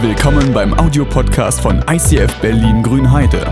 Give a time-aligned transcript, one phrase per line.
[0.00, 3.44] Willkommen beim Audiopodcast von ICF Berlin Grünheide.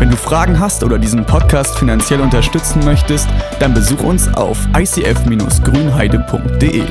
[0.00, 3.28] Wenn du Fragen hast oder diesen Podcast finanziell unterstützen möchtest,
[3.60, 6.82] dann besuch uns auf icf-grünheide.de.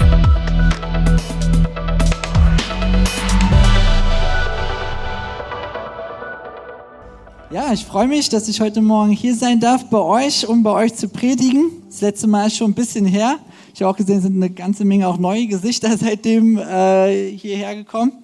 [7.51, 10.71] Ja, ich freue mich, dass ich heute Morgen hier sein darf bei euch, um bei
[10.71, 11.71] euch zu predigen.
[11.89, 13.35] Das letzte Mal ist schon ein bisschen her.
[13.73, 17.75] Ich habe auch gesehen, es sind eine ganze Menge auch neue Gesichter seitdem äh, hierher
[17.75, 18.23] gekommen.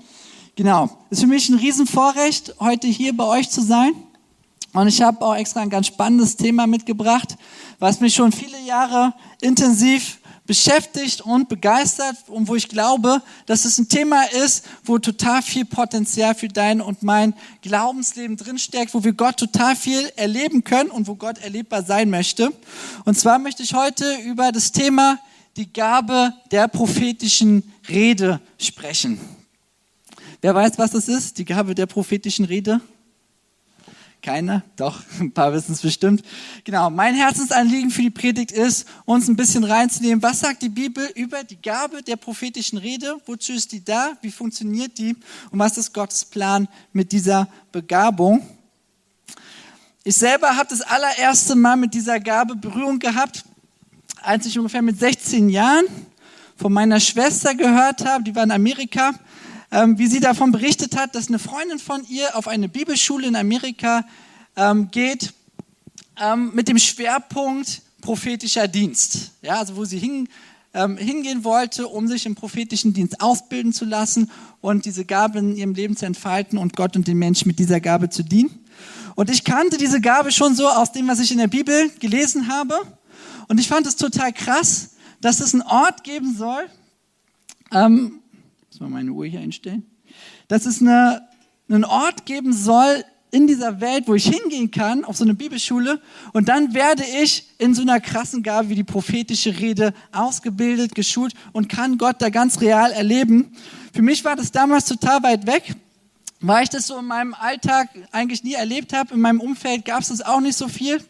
[0.60, 0.90] Genau.
[1.10, 3.94] Ist für mich ein Riesenvorrecht, heute hier bei euch zu sein.
[4.74, 7.38] Und ich habe auch extra ein ganz spannendes Thema mitgebracht,
[7.80, 13.78] was mich schon viele Jahre intensiv beschäftigt und begeistert und wo ich glaube, dass es
[13.78, 19.14] ein Thema ist, wo total viel Potenzial für dein und mein Glaubensleben drinsteckt, wo wir
[19.14, 22.52] Gott total viel erleben können und wo Gott erlebbar sein möchte.
[23.06, 25.20] Und zwar möchte ich heute über das Thema
[25.56, 29.39] die Gabe der prophetischen Rede sprechen.
[30.42, 32.80] Wer weiß, was das ist, die Gabe der prophetischen Rede?
[34.22, 34.64] Keiner?
[34.78, 36.24] Doch, ein paar wissen es bestimmt.
[36.64, 40.22] Genau, mein Herzensanliegen für die Predigt ist, uns ein bisschen reinzunehmen.
[40.24, 43.18] Was sagt die Bibel über die Gabe der prophetischen Rede?
[43.26, 44.14] Wozu ist die da?
[44.22, 45.16] Wie funktioniert die?
[45.52, 48.48] Und was ist Gottes Plan mit dieser Begabung?
[50.06, 53.44] Ich selber habe das allererste Mal mit dieser Gabe Berührung gehabt,
[54.22, 55.86] als ich ungefähr mit 16 Jahren
[56.56, 59.14] von meiner Schwester gehört habe, die war in Amerika,
[59.72, 63.36] ähm, wie sie davon berichtet hat, dass eine Freundin von ihr auf eine Bibelschule in
[63.36, 64.06] Amerika
[64.56, 65.34] ähm, geht
[66.20, 69.32] ähm, mit dem Schwerpunkt prophetischer Dienst.
[69.42, 70.28] Ja, also wo sie hin,
[70.74, 74.32] ähm, hingehen wollte, um sich im prophetischen Dienst ausbilden zu lassen
[74.62, 77.80] und diese Gabe in ihrem Leben zu entfalten und Gott und den Menschen mit dieser
[77.80, 78.66] Gabe zu dienen.
[79.16, 82.48] Und ich kannte diese Gabe schon so aus dem, was ich in der Bibel gelesen
[82.48, 82.80] habe.
[83.48, 86.66] Und ich fand es total krass, dass es einen Ort geben soll,
[87.72, 88.20] ähm,
[88.80, 89.86] mal meine Uhr hier einstellen,
[90.48, 91.28] dass es eine,
[91.70, 96.02] einen Ort geben soll in dieser Welt, wo ich hingehen kann, auf so eine Bibelschule,
[96.34, 101.34] und dann werde ich in so einer krassen Gabe wie die prophetische Rede ausgebildet, geschult
[101.52, 103.54] und kann Gott da ganz real erleben.
[103.94, 105.76] Für mich war das damals total weit weg,
[106.42, 109.14] weil ich das so in meinem Alltag eigentlich nie erlebt habe.
[109.14, 111.04] In meinem Umfeld gab es das auch nicht so viel.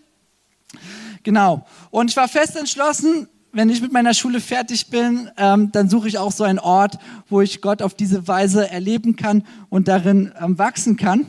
[1.23, 1.65] Genau.
[1.91, 6.07] Und ich war fest entschlossen, wenn ich mit meiner Schule fertig bin, ähm, dann suche
[6.07, 6.99] ich auch so einen Ort,
[7.29, 11.27] wo ich Gott auf diese Weise erleben kann und darin ähm, wachsen kann.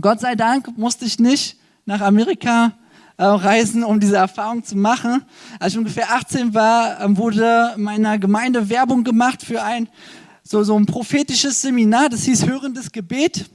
[0.00, 2.72] Gott sei Dank musste ich nicht nach Amerika
[3.16, 5.24] äh, reisen, um diese Erfahrung zu machen.
[5.58, 9.88] Als ich ungefähr 18 war, ähm, wurde meiner Gemeinde Werbung gemacht für ein
[10.42, 13.46] so, so ein prophetisches Seminar, das hieß Hörendes Gebet.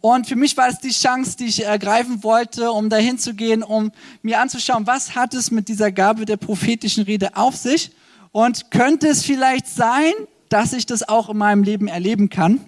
[0.00, 3.62] Und für mich war es die Chance, die ich ergreifen wollte, um dahin zu gehen,
[3.62, 3.92] um
[4.22, 7.92] mir anzuschauen, was hat es mit dieser Gabe der prophetischen Rede auf sich?
[8.32, 10.12] Und könnte es vielleicht sein,
[10.48, 12.60] dass ich das auch in meinem Leben erleben kann?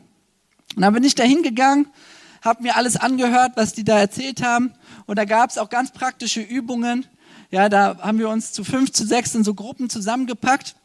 [0.74, 1.86] Und dann bin ich dahin gegangen,
[2.42, 4.72] habe mir alles angehört, was die da erzählt haben.
[5.06, 7.06] Und da gab es auch ganz praktische Übungen.
[7.50, 10.76] Ja, da haben wir uns zu fünf, zu sechs in so Gruppen zusammengepackt.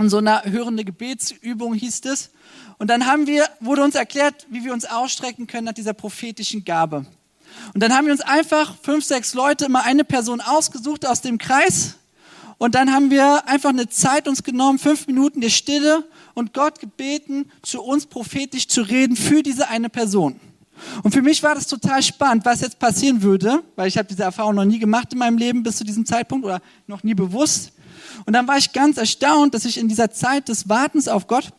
[0.00, 2.30] Und so eine hörende Gebetsübung hieß es.
[2.78, 6.64] Und dann haben wir, wurde uns erklärt, wie wir uns ausstrecken können nach dieser prophetischen
[6.64, 7.04] Gabe.
[7.74, 11.36] Und dann haben wir uns einfach fünf, sechs Leute, immer eine Person ausgesucht aus dem
[11.36, 11.96] Kreis.
[12.56, 16.02] Und dann haben wir einfach eine Zeit uns genommen, fünf Minuten der Stille
[16.32, 20.40] und Gott gebeten, zu uns prophetisch zu reden für diese eine Person.
[21.02, 24.22] Und für mich war das total spannend, was jetzt passieren würde, weil ich habe diese
[24.22, 27.72] Erfahrung noch nie gemacht in meinem Leben bis zu diesem Zeitpunkt oder noch nie bewusst.
[28.26, 31.50] Und dann war ich ganz erstaunt, dass ich in dieser Zeit des Wartens auf Gott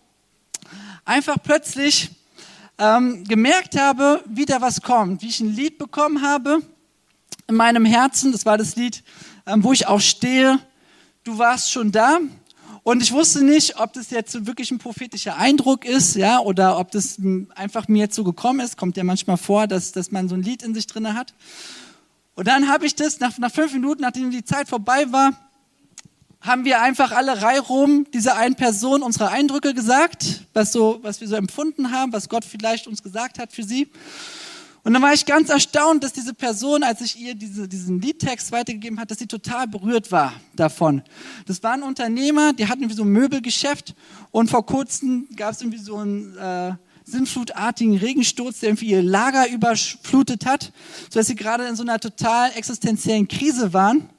[1.06, 2.12] einfach plötzlich
[2.78, 6.62] ähm, gemerkt habe, wie da was kommt, wie ich ein Lied bekommen habe
[7.48, 8.32] in meinem Herzen.
[8.32, 9.04] Das war das Lied,
[9.46, 10.60] ähm, wo ich auch stehe.
[11.24, 12.20] Du warst schon da.
[12.84, 16.90] Und ich wusste nicht, ob das jetzt wirklich ein prophetischer Eindruck ist, ja, oder ob
[16.92, 17.20] das
[17.54, 18.76] einfach mir jetzt so gekommen ist.
[18.76, 21.36] Kommt ja manchmal vor, dass, dass man so ein Lied in sich drin hat.
[22.34, 25.34] Und dann habe ich das nach, nach fünf Minuten, nachdem die Zeit vorbei war,
[26.42, 31.28] haben wir einfach alle reihum dieser einen Person unsere Eindrücke gesagt, was, so, was wir
[31.28, 33.88] so empfunden haben, was Gott vielleicht uns gesagt hat für sie.
[34.84, 38.52] Und dann war ich ganz erstaunt, dass diese Person, als ich ihr diese, diesen Liedtext
[38.52, 41.04] weitergegeben hat, dass sie total berührt war davon.
[41.46, 43.94] Das war ein Unternehmer, die hatten irgendwie so ein Möbelgeschäft
[44.32, 46.74] und vor kurzem gab es irgendwie so einen äh,
[47.04, 50.72] sinnflutartigen Regensturz, der irgendwie ihr Lager überflutet hat,
[51.12, 54.10] sodass sie gerade in so einer total existenziellen Krise waren.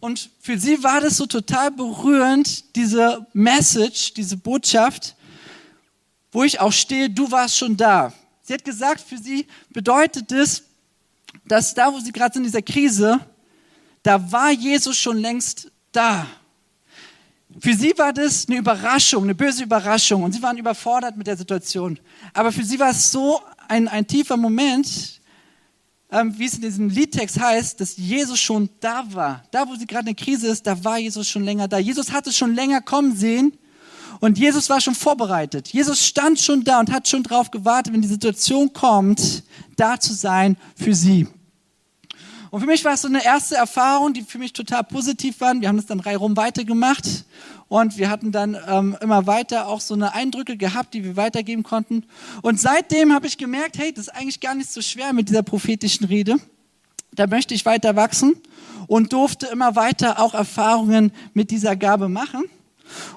[0.00, 5.14] Und für sie war das so total berührend, diese Message, diese Botschaft,
[6.32, 8.12] wo ich auch stehe, du warst schon da.
[8.42, 10.62] Sie hat gesagt, für sie bedeutet es,
[11.44, 13.20] dass da, wo sie gerade in dieser Krise,
[14.02, 16.26] da war Jesus schon längst da.
[17.60, 21.36] für sie war das eine Überraschung, eine böse Überraschung und sie waren überfordert mit der
[21.36, 21.98] Situation.
[22.32, 25.19] Aber für sie war es so ein, ein tiefer Moment,
[26.10, 29.44] wie es in diesem Liedtext heißt, dass Jesus schon da war.
[29.52, 31.78] Da, wo sie gerade in der Krise ist, da war Jesus schon länger da.
[31.78, 33.52] Jesus hatte schon länger kommen sehen
[34.18, 35.68] und Jesus war schon vorbereitet.
[35.68, 39.44] Jesus stand schon da und hat schon darauf gewartet, wenn die Situation kommt,
[39.76, 41.28] da zu sein für sie.
[42.50, 45.54] Und für mich war es so eine erste Erfahrung, die für mich total positiv war.
[45.60, 47.24] Wir haben das dann reihum weitergemacht
[47.68, 51.62] und wir hatten dann ähm, immer weiter auch so eine Eindrücke gehabt, die wir weitergeben
[51.62, 52.04] konnten.
[52.42, 55.44] Und seitdem habe ich gemerkt, hey, das ist eigentlich gar nicht so schwer mit dieser
[55.44, 56.36] prophetischen Rede.
[57.12, 58.34] Da möchte ich weiter wachsen
[58.88, 62.42] und durfte immer weiter auch Erfahrungen mit dieser Gabe machen.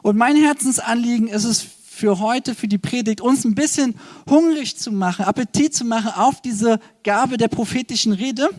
[0.03, 3.95] Und mein Herzensanliegen ist es für heute, für die Predigt, uns ein bisschen
[4.29, 8.49] hungrig zu machen, Appetit zu machen auf diese Gabe der prophetischen Rede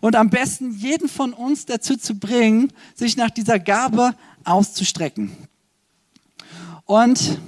[0.00, 4.14] und am besten jeden von uns dazu zu bringen, sich nach dieser Gabe
[4.44, 5.32] auszustrecken.
[6.84, 7.38] Und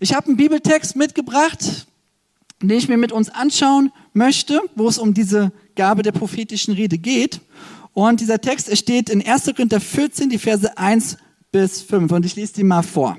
[0.00, 1.86] ich habe einen Bibeltext mitgebracht,
[2.60, 6.98] den ich mir mit uns anschauen möchte, wo es um diese Gabe der prophetischen Rede
[6.98, 7.40] geht.
[7.92, 9.46] Und dieser Text steht in 1.
[9.46, 11.16] Korinther 14, die Verse 1
[11.50, 12.12] bis 5.
[12.12, 13.16] Und ich lese die mal vor.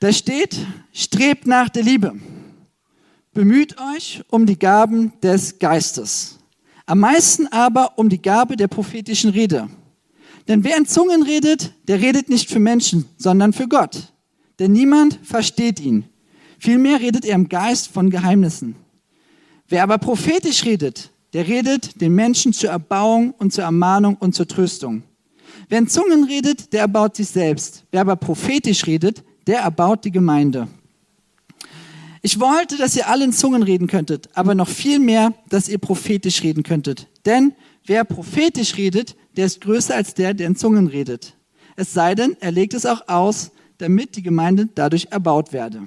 [0.00, 0.56] Da steht,
[0.92, 2.14] strebt nach der Liebe.
[3.36, 6.38] Bemüht euch um die Gaben des Geistes.
[6.86, 9.68] Am meisten aber um die Gabe der prophetischen Rede.
[10.48, 14.14] Denn wer in Zungen redet, der redet nicht für Menschen, sondern für Gott.
[14.58, 16.06] Denn niemand versteht ihn.
[16.58, 18.74] Vielmehr redet er im Geist von Geheimnissen.
[19.68, 24.48] Wer aber prophetisch redet, der redet den Menschen zur Erbauung und zur Ermahnung und zur
[24.48, 25.02] Tröstung.
[25.68, 27.84] Wer in Zungen redet, der erbaut sich selbst.
[27.90, 30.68] Wer aber prophetisch redet, der erbaut die Gemeinde.
[32.26, 35.78] Ich wollte, dass ihr alle in Zungen reden könntet, aber noch viel mehr, dass ihr
[35.78, 37.06] prophetisch reden könntet.
[37.24, 41.36] Denn wer prophetisch redet, der ist größer als der, der in Zungen redet.
[41.76, 45.86] Es sei denn, er legt es auch aus, damit die Gemeinde dadurch erbaut werde.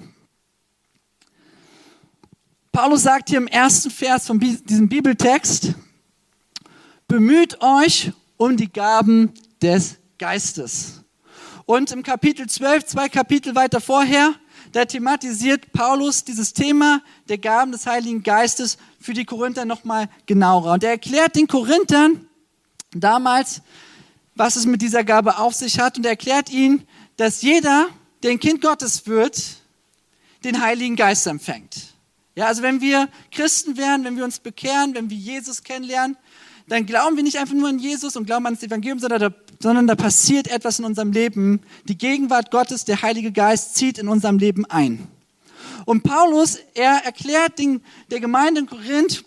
[2.72, 5.74] Paulus sagt hier im ersten Vers von diesem Bibeltext,
[7.10, 11.04] bemüht euch um die Gaben des Geistes.
[11.66, 14.36] Und im Kapitel 12, zwei Kapitel weiter vorher,
[14.72, 20.74] da thematisiert Paulus dieses Thema der Gaben des Heiligen Geistes für die Korinther nochmal genauer.
[20.74, 22.28] Und er erklärt den Korinthern
[22.92, 23.62] damals,
[24.36, 25.98] was es mit dieser Gabe auf sich hat.
[25.98, 26.88] Und er erklärt ihnen,
[27.18, 27.90] dass jeder,
[28.24, 29.58] der ein Kind Gottes wird,
[30.44, 31.94] den Heiligen Geist empfängt.
[32.36, 36.16] Ja, also wenn wir Christen werden, wenn wir uns bekehren, wenn wir Jesus kennenlernen,
[36.68, 39.30] dann glauben wir nicht einfach nur an Jesus und glauben an das Evangelium, sondern da,
[39.62, 41.62] sondern da passiert etwas in unserem Leben.
[41.86, 45.08] Die Gegenwart Gottes, der Heilige Geist, zieht in unserem Leben ein.
[45.86, 49.24] Und Paulus, er erklärt den, der Gemeinde in Korinth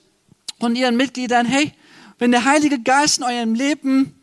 [0.59, 1.73] und ihren Mitgliedern, hey,
[2.19, 4.15] wenn der Heilige Geist in eurem Leben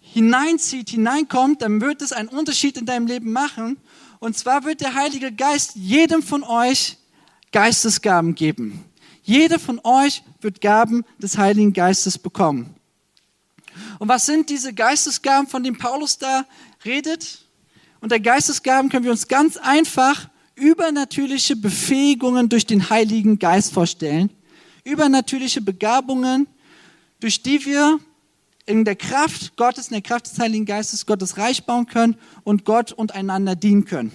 [0.00, 3.78] hineinzieht, hineinkommt, dann wird es einen Unterschied in deinem Leben machen.
[4.20, 6.98] Und zwar wird der Heilige Geist jedem von euch
[7.52, 8.84] Geistesgaben geben.
[9.22, 12.74] Jeder von euch wird Gaben des Heiligen Geistes bekommen.
[13.98, 16.44] Und was sind diese Geistesgaben, von denen Paulus da
[16.84, 17.40] redet?
[18.00, 24.30] Unter Geistesgaben können wir uns ganz einfach übernatürliche Befähigungen durch den Heiligen Geist vorstellen.
[24.84, 26.46] Übernatürliche Begabungen,
[27.20, 28.00] durch die wir
[28.66, 32.64] in der Kraft Gottes, in der Kraft des Heiligen Geistes Gottes Reich bauen können und
[32.64, 34.12] Gott und einander dienen können.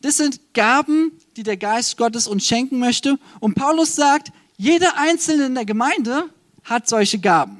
[0.00, 3.18] Das sind Gaben, die der Geist Gottes uns schenken möchte.
[3.40, 6.30] Und Paulus sagt, jeder Einzelne in der Gemeinde
[6.64, 7.59] hat solche Gaben.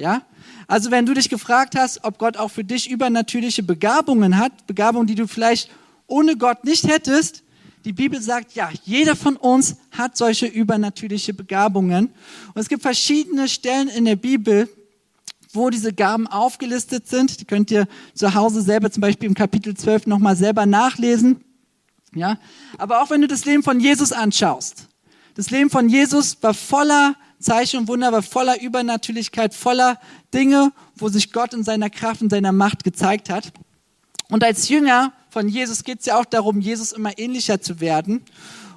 [0.00, 0.22] Ja?
[0.66, 5.06] Also wenn du dich gefragt hast, ob Gott auch für dich übernatürliche Begabungen hat, Begabungen,
[5.06, 5.70] die du vielleicht
[6.06, 7.44] ohne Gott nicht hättest,
[7.84, 12.10] die Bibel sagt, ja, jeder von uns hat solche übernatürliche Begabungen.
[12.54, 14.68] Und es gibt verschiedene Stellen in der Bibel,
[15.52, 17.40] wo diese Gaben aufgelistet sind.
[17.40, 21.42] Die könnt ihr zu Hause selber zum Beispiel im Kapitel 12 nochmal selber nachlesen.
[22.14, 22.38] Ja?
[22.76, 24.88] Aber auch wenn du das Leben von Jesus anschaust,
[25.34, 29.98] das Leben von Jesus war voller Zeichen und Wunder, war voller Übernatürlichkeit, voller
[30.32, 33.52] Dinge, wo sich Gott in seiner Kraft und seiner Macht gezeigt hat.
[34.28, 38.22] Und als Jünger von Jesus geht es ja auch darum, Jesus immer ähnlicher zu werden.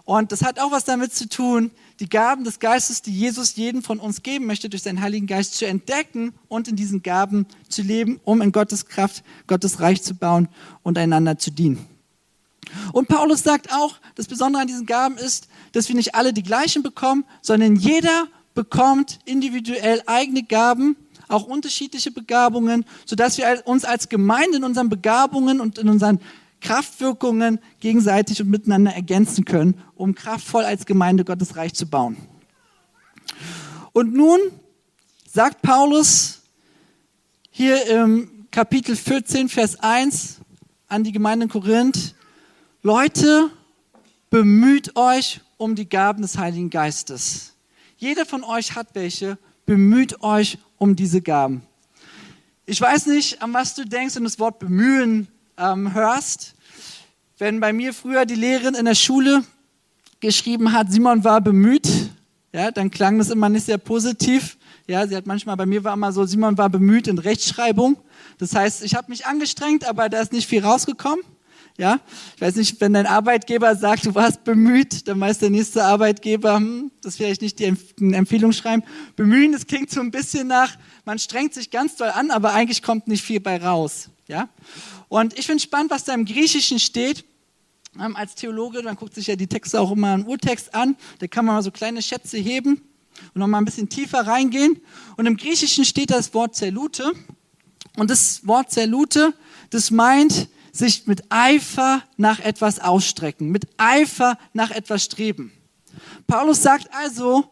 [0.06, 3.84] Und das hat auch was damit zu tun, die Gaben des Geistes, die Jesus jedem
[3.84, 7.82] von uns geben möchte, durch seinen Heiligen Geist zu entdecken und in diesen Gaben zu
[7.82, 10.50] leben, um in Gottes Kraft, Gottes Reich zu bauen
[10.82, 11.88] und einander zu dienen.
[12.92, 16.44] Und Paulus sagt auch, das Besondere an diesen Gaben ist, dass wir nicht alle die
[16.44, 20.96] gleichen bekommen, sondern jeder bekommt individuell eigene Gaben,
[21.28, 26.20] auch unterschiedliche Begabungen, sodass wir uns als Gemeinde in unseren Begabungen und in unseren
[26.62, 32.18] Kraftwirkungen gegenseitig und miteinander ergänzen können, um kraftvoll als Gemeinde Gottes Reich zu bauen.
[33.92, 34.40] Und nun
[35.32, 36.42] sagt Paulus
[37.52, 40.38] hier im Kapitel 14, Vers 1
[40.88, 42.16] an die Gemeinde in Korinth.
[42.82, 43.50] Leute,
[44.30, 47.53] bemüht euch um die Gaben des Heiligen Geistes.
[48.04, 49.38] Jeder von euch hat welche.
[49.66, 51.62] Bemüht euch um diese Gaben.
[52.66, 56.54] Ich weiß nicht, an was du denkst, wenn du das Wort bemühen ähm, hörst.
[57.38, 59.46] Wenn bei mir früher die Lehrerin in der Schule
[60.20, 61.88] geschrieben hat, Simon war bemüht,
[62.52, 64.58] ja, dann klang das immer nicht sehr positiv.
[64.86, 67.96] Ja, sie hat manchmal, bei mir war immer so, Simon war bemüht in Rechtschreibung.
[68.38, 71.24] Das heißt, ich habe mich angestrengt, aber da ist nicht viel rausgekommen.
[71.76, 72.00] Ja,
[72.36, 76.58] ich weiß nicht, wenn dein Arbeitgeber sagt, du warst bemüht, dann weiß der nächste Arbeitgeber,
[76.58, 78.84] hm, das vielleicht nicht die Empfehlung schreiben.
[79.16, 82.84] Bemühen, das klingt so ein bisschen nach, man strengt sich ganz doll an, aber eigentlich
[82.84, 84.10] kommt nicht viel bei raus.
[84.28, 84.50] Ja,
[85.10, 87.26] und ich finde spannend, was da im Griechischen steht.
[88.00, 91.28] Ähm, als Theologe, man guckt sich ja die Texte auch immer im Urtext an, da
[91.28, 92.82] kann man mal so kleine Schätze heben
[93.34, 94.80] und noch mal ein bisschen tiefer reingehen.
[95.18, 97.12] Und im Griechischen steht das Wort Zerlute.
[97.96, 99.34] Und das Wort Zerlute,
[99.70, 105.54] das meint, sich mit Eifer nach etwas ausstrecken, mit Eifer nach etwas streben.
[106.28, 107.46] Paulus sagt also,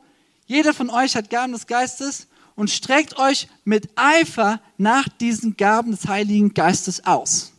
[0.48, 5.92] jeder von euch hat Gaben des Geistes und streckt euch mit Eifer nach diesen Gaben
[5.92, 7.54] des Heiligen Geistes aus.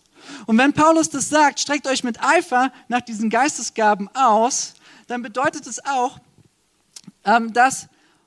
[0.47, 4.75] Und wenn Paulus das sagt, streckt euch mit Eifer nach diesen Geistesgaben aus,
[5.07, 6.19] dann bedeutet es auch,
[7.25, 7.87] ähm, dass,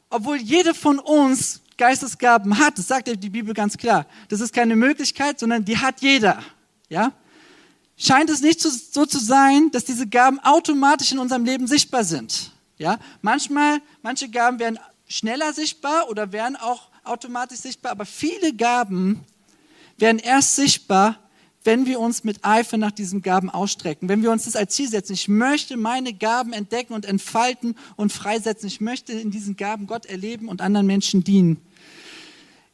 [0.10, 4.78] obwohl jeder von uns Geistesgaben hat, das sagt die Bibel ganz klar, das ist keine
[4.78, 6.42] Möglichkeit, sondern die hat jeder.
[6.88, 7.12] Ja?
[7.98, 12.52] Scheint es nicht so zu sein, dass diese Gaben automatisch in unserem Leben sichtbar sind.
[12.78, 13.00] Ja?
[13.22, 19.24] Manchmal, manche Gaben werden schneller sichtbar oder werden auch automatisch sichtbar, aber viele Gaben
[19.98, 21.20] werden erst sichtbar,
[21.64, 24.88] wenn wir uns mit Eifer nach diesen Gaben ausstrecken, wenn wir uns das als Ziel
[24.88, 25.14] setzen.
[25.14, 28.68] Ich möchte meine Gaben entdecken und entfalten und freisetzen.
[28.68, 31.60] Ich möchte in diesen Gaben Gott erleben und anderen Menschen dienen.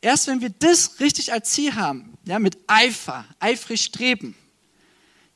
[0.01, 4.35] Erst wenn wir das richtig als Ziel haben, ja, mit Eifer, eifrig streben,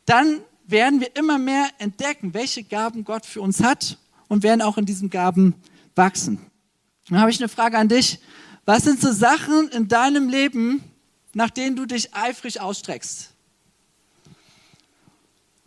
[0.06, 3.98] dann werden wir immer mehr entdecken, welche Gaben Gott für uns hat
[4.28, 5.56] und werden auch in diesen Gaben
[5.96, 6.40] wachsen.
[7.08, 8.20] Dann habe ich eine Frage an dich.
[8.66, 10.84] Was sind so Sachen in deinem Leben,
[11.34, 13.32] nach denen du dich eifrig ausstreckst?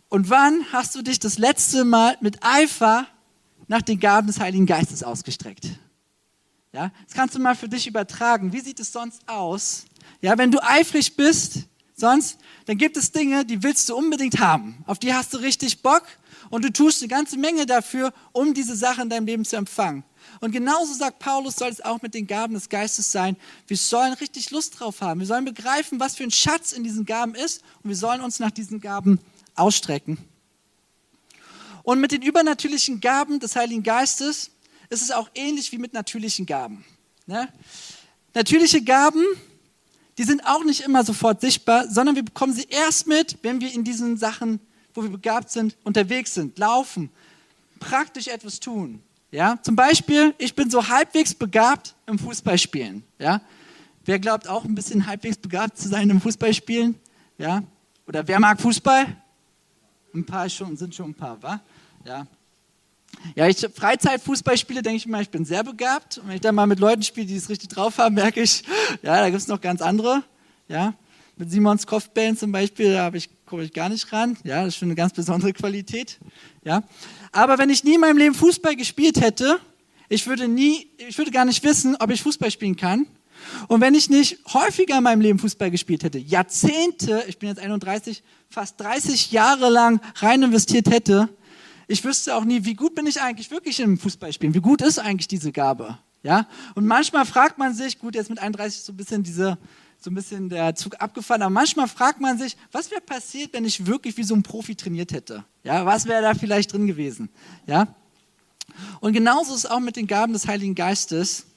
[0.09, 3.07] Und wann hast du dich das letzte Mal mit Eifer
[3.67, 5.67] nach den Gaben des Heiligen Geistes ausgestreckt?
[6.73, 8.51] Ja, das kannst du mal für dich übertragen.
[8.51, 9.85] Wie sieht es sonst aus?
[10.21, 11.67] Ja, wenn du eifrig bist,
[11.99, 14.83] sonst, dann gibt es Dinge, die willst du unbedingt haben.
[14.85, 16.03] Auf die hast du richtig Bock
[16.49, 20.03] und du tust eine ganze Menge dafür, um diese Sache in deinem Leben zu empfangen.
[20.41, 23.35] Und genauso sagt Paulus, soll es auch mit den Gaben des Geistes sein.
[23.67, 25.19] Wir sollen richtig Lust drauf haben.
[25.19, 28.39] Wir sollen begreifen, was für ein Schatz in diesen Gaben ist und wir sollen uns
[28.39, 29.19] nach diesen Gaben
[29.55, 30.17] ausstrecken.
[31.83, 34.51] Und mit den übernatürlichen Gaben des Heiligen Geistes
[34.89, 36.85] ist es auch ähnlich wie mit natürlichen Gaben.
[37.25, 37.51] Ne?
[38.33, 39.23] Natürliche Gaben,
[40.19, 43.73] die sind auch nicht immer sofort sichtbar, sondern wir bekommen sie erst mit, wenn wir
[43.73, 44.59] in diesen Sachen,
[44.93, 47.09] wo wir begabt sind, unterwegs sind, laufen,
[47.79, 49.01] praktisch etwas tun.
[49.31, 49.57] Ja?
[49.61, 53.01] Zum Beispiel, ich bin so halbwegs begabt im Fußballspielen.
[53.17, 53.39] Ja?
[54.03, 56.95] Wer glaubt auch ein bisschen halbwegs begabt zu sein im Fußballspielen?
[57.37, 57.63] Ja?
[58.05, 59.15] Oder wer mag Fußball?
[60.13, 61.61] Ein paar schon, sind schon ein paar, wa?
[62.03, 62.27] Ja.
[63.35, 66.17] Ja, ich Freizeitfußball spiele, denke ich mal, ich bin sehr begabt.
[66.17, 68.63] Und wenn ich dann mal mit Leuten spiele, die es richtig drauf haben, merke ich,
[69.01, 70.23] ja, da gibt es noch ganz andere.
[70.67, 70.93] Ja,
[71.37, 74.37] mit Simons Kopfbällen zum Beispiel, da ich, komme ich gar nicht ran.
[74.43, 76.19] Ja, das ist schon eine ganz besondere Qualität.
[76.63, 76.83] Ja,
[77.31, 79.59] aber wenn ich nie in meinem Leben Fußball gespielt hätte,
[80.09, 83.05] ich würde nie, ich würde gar nicht wissen, ob ich Fußball spielen kann.
[83.67, 87.59] Und wenn ich nicht häufiger in meinem Leben Fußball gespielt hätte, Jahrzehnte, ich bin jetzt
[87.59, 91.29] 31, fast 30 Jahre lang rein investiert hätte,
[91.89, 94.53] ich wüsste auch nie, wie gut bin ich eigentlich wirklich im Fußballspielen?
[94.53, 95.97] Wie gut ist eigentlich diese Gabe?
[96.21, 96.47] Ja?
[96.75, 99.57] Und manchmal fragt man sich, gut, jetzt mit 31 so ein bisschen diese,
[99.99, 103.65] so ein bisschen der Zug abgefahren, aber manchmal fragt man sich, was wäre passiert, wenn
[103.65, 105.43] ich wirklich wie so ein Profi trainiert hätte?
[105.63, 107.27] Ja, was wäre da vielleicht drin gewesen?
[107.65, 107.87] Ja?
[108.99, 111.47] Und genauso ist es auch mit den Gaben des Heiligen Geistes.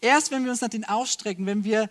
[0.00, 1.90] Erst wenn wir uns nach denen ausstrecken, wenn wir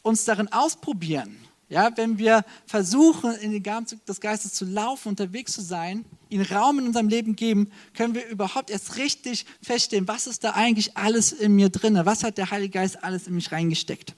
[0.00, 1.36] uns darin ausprobieren,
[1.68, 6.46] ja, wenn wir versuchen, in den Gaben des Geistes zu laufen, unterwegs zu sein, ihnen
[6.46, 10.96] Raum in unserem Leben geben, können wir überhaupt erst richtig feststellen, was ist da eigentlich
[10.96, 14.14] alles in mir drin, was hat der Heilige Geist alles in mich reingesteckt.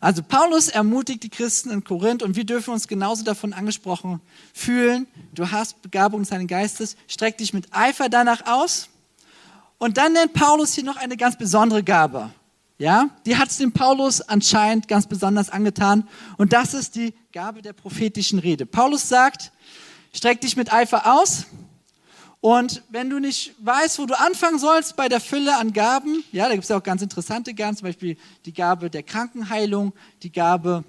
[0.00, 4.20] Also Paulus ermutigt die Christen in Korinth und wir dürfen uns genauso davon angesprochen
[4.54, 5.06] fühlen.
[5.34, 8.88] Du hast Begabung Heiligen Geistes, streck dich mit Eifer danach aus.
[9.76, 12.30] Und dann nennt Paulus hier noch eine ganz besondere Gabe.
[12.80, 16.08] Ja, die hat es dem Paulus anscheinend ganz besonders angetan.
[16.38, 18.64] Und das ist die Gabe der prophetischen Rede.
[18.64, 19.52] Paulus sagt,
[20.14, 21.44] streck dich mit Eifer aus
[22.40, 26.46] Und wenn du nicht weißt, wo du anfangen sollst bei der Fülle an Gaben, ja,
[26.46, 30.32] da gibt es ja auch ganz interessante Gaben, zum Beispiel die Gabe der Krankenheilung, die
[30.32, 30.82] Gabe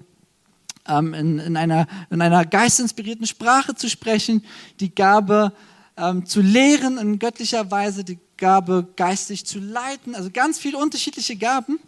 [0.88, 4.46] ähm, in, in, einer, in einer geistinspirierten Sprache zu sprechen,
[4.80, 5.52] die Gabe
[5.98, 11.36] ähm, zu lehren in göttlicher Weise, die Gabe geistig zu leiten, also ganz viele unterschiedliche
[11.36, 11.78] Gaben.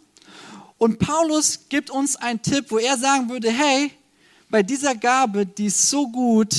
[0.77, 3.91] Und Paulus gibt uns einen Tipp, wo er sagen würde, hey,
[4.49, 6.55] bei dieser Gabe, die ist so gut,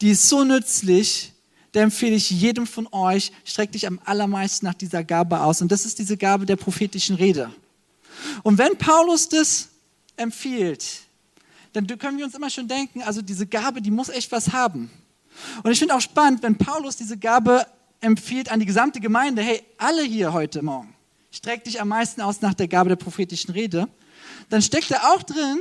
[0.00, 1.32] die ist so nützlich,
[1.72, 5.60] da empfehle ich jedem von euch, streckt dich am allermeisten nach dieser Gabe aus.
[5.60, 7.52] Und das ist diese Gabe der prophetischen Rede.
[8.44, 9.70] Und wenn Paulus das
[10.14, 10.84] empfiehlt,
[11.72, 14.88] dann können wir uns immer schon denken, also diese Gabe, die muss echt was haben.
[15.64, 17.66] Und ich finde auch spannend, wenn Paulus diese Gabe
[18.02, 20.94] empfiehlt an die gesamte Gemeinde, hey, alle hier heute Morgen,
[21.30, 23.88] streckt dich am meisten aus nach der Gabe der prophetischen Rede,
[24.50, 25.60] dann steckt da auch drin,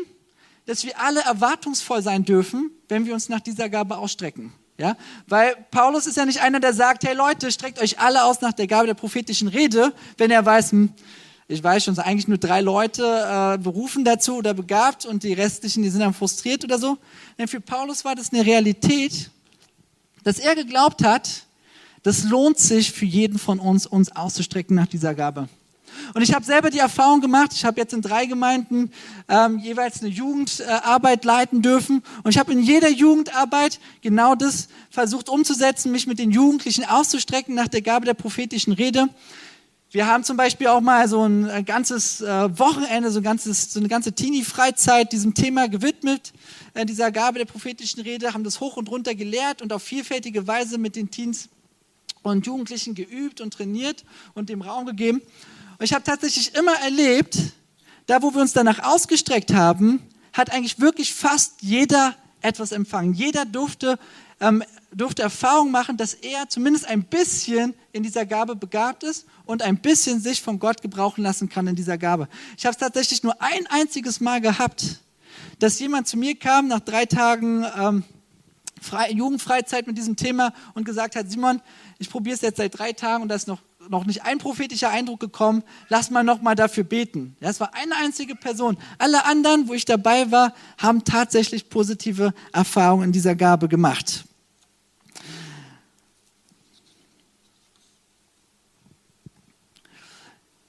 [0.65, 4.53] dass wir alle erwartungsvoll sein dürfen, wenn wir uns nach dieser Gabe ausstrecken.
[4.77, 4.97] Ja?
[5.27, 8.53] Weil Paulus ist ja nicht einer, der sagt, hey Leute, streckt euch alle aus nach
[8.53, 10.93] der Gabe der prophetischen Rede, wenn er weiß, hm,
[11.47, 15.33] ich weiß schon, so eigentlich nur drei Leute äh, berufen dazu oder begabt und die
[15.33, 16.97] restlichen, die sind dann frustriert oder so.
[17.37, 19.29] Denn für Paulus war das eine Realität,
[20.23, 21.43] dass er geglaubt hat,
[22.03, 25.47] das lohnt sich für jeden von uns, uns auszustrecken nach dieser Gabe.
[26.13, 28.91] Und ich habe selber die Erfahrung gemacht, ich habe jetzt in drei Gemeinden
[29.27, 32.03] ähm, jeweils eine Jugendarbeit leiten dürfen.
[32.23, 37.55] Und ich habe in jeder Jugendarbeit genau das versucht umzusetzen, mich mit den Jugendlichen auszustrecken
[37.55, 39.09] nach der Gabe der prophetischen Rede.
[39.91, 43.73] Wir haben zum Beispiel auch mal so ein äh, ganzes äh, Wochenende, so, ein ganzes,
[43.73, 46.31] so eine ganze Teenie-Freizeit diesem Thema gewidmet,
[46.73, 50.47] äh, dieser Gabe der prophetischen Rede, haben das hoch und runter gelehrt und auf vielfältige
[50.47, 51.49] Weise mit den Teens
[52.23, 55.21] und Jugendlichen geübt und trainiert und dem Raum gegeben.
[55.77, 57.37] Und ich habe tatsächlich immer erlebt,
[58.07, 60.01] da wo wir uns danach ausgestreckt haben,
[60.33, 63.13] hat eigentlich wirklich fast jeder etwas empfangen.
[63.13, 63.97] Jeder durfte,
[64.39, 64.63] ähm,
[64.93, 69.77] durfte Erfahrung machen, dass er zumindest ein bisschen in dieser Gabe begabt ist und ein
[69.77, 72.27] bisschen sich von Gott gebrauchen lassen kann in dieser Gabe.
[72.57, 74.99] Ich habe es tatsächlich nur ein einziges Mal gehabt,
[75.59, 78.03] dass jemand zu mir kam nach drei Tagen ähm,
[79.11, 81.61] Jugendfreizeit mit diesem Thema und gesagt hat, Simon,
[82.01, 83.59] ich probiere es jetzt seit drei Tagen und da ist noch
[83.89, 87.35] noch nicht ein prophetischer Eindruck gekommen, lass mal noch mal dafür beten.
[87.39, 88.77] Das war eine einzige Person.
[88.99, 94.23] Alle anderen, wo ich dabei war, haben tatsächlich positive Erfahrungen in dieser Gabe gemacht.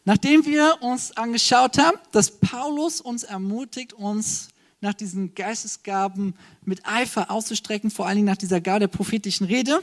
[0.04, 4.48] Nachdem wir uns angeschaut haben, dass Paulus uns ermutigt, uns
[4.80, 9.80] nach diesen Geistesgaben mit Eifer auszustrecken, vor allen Dingen nach dieser Gabe der prophetischen Rede,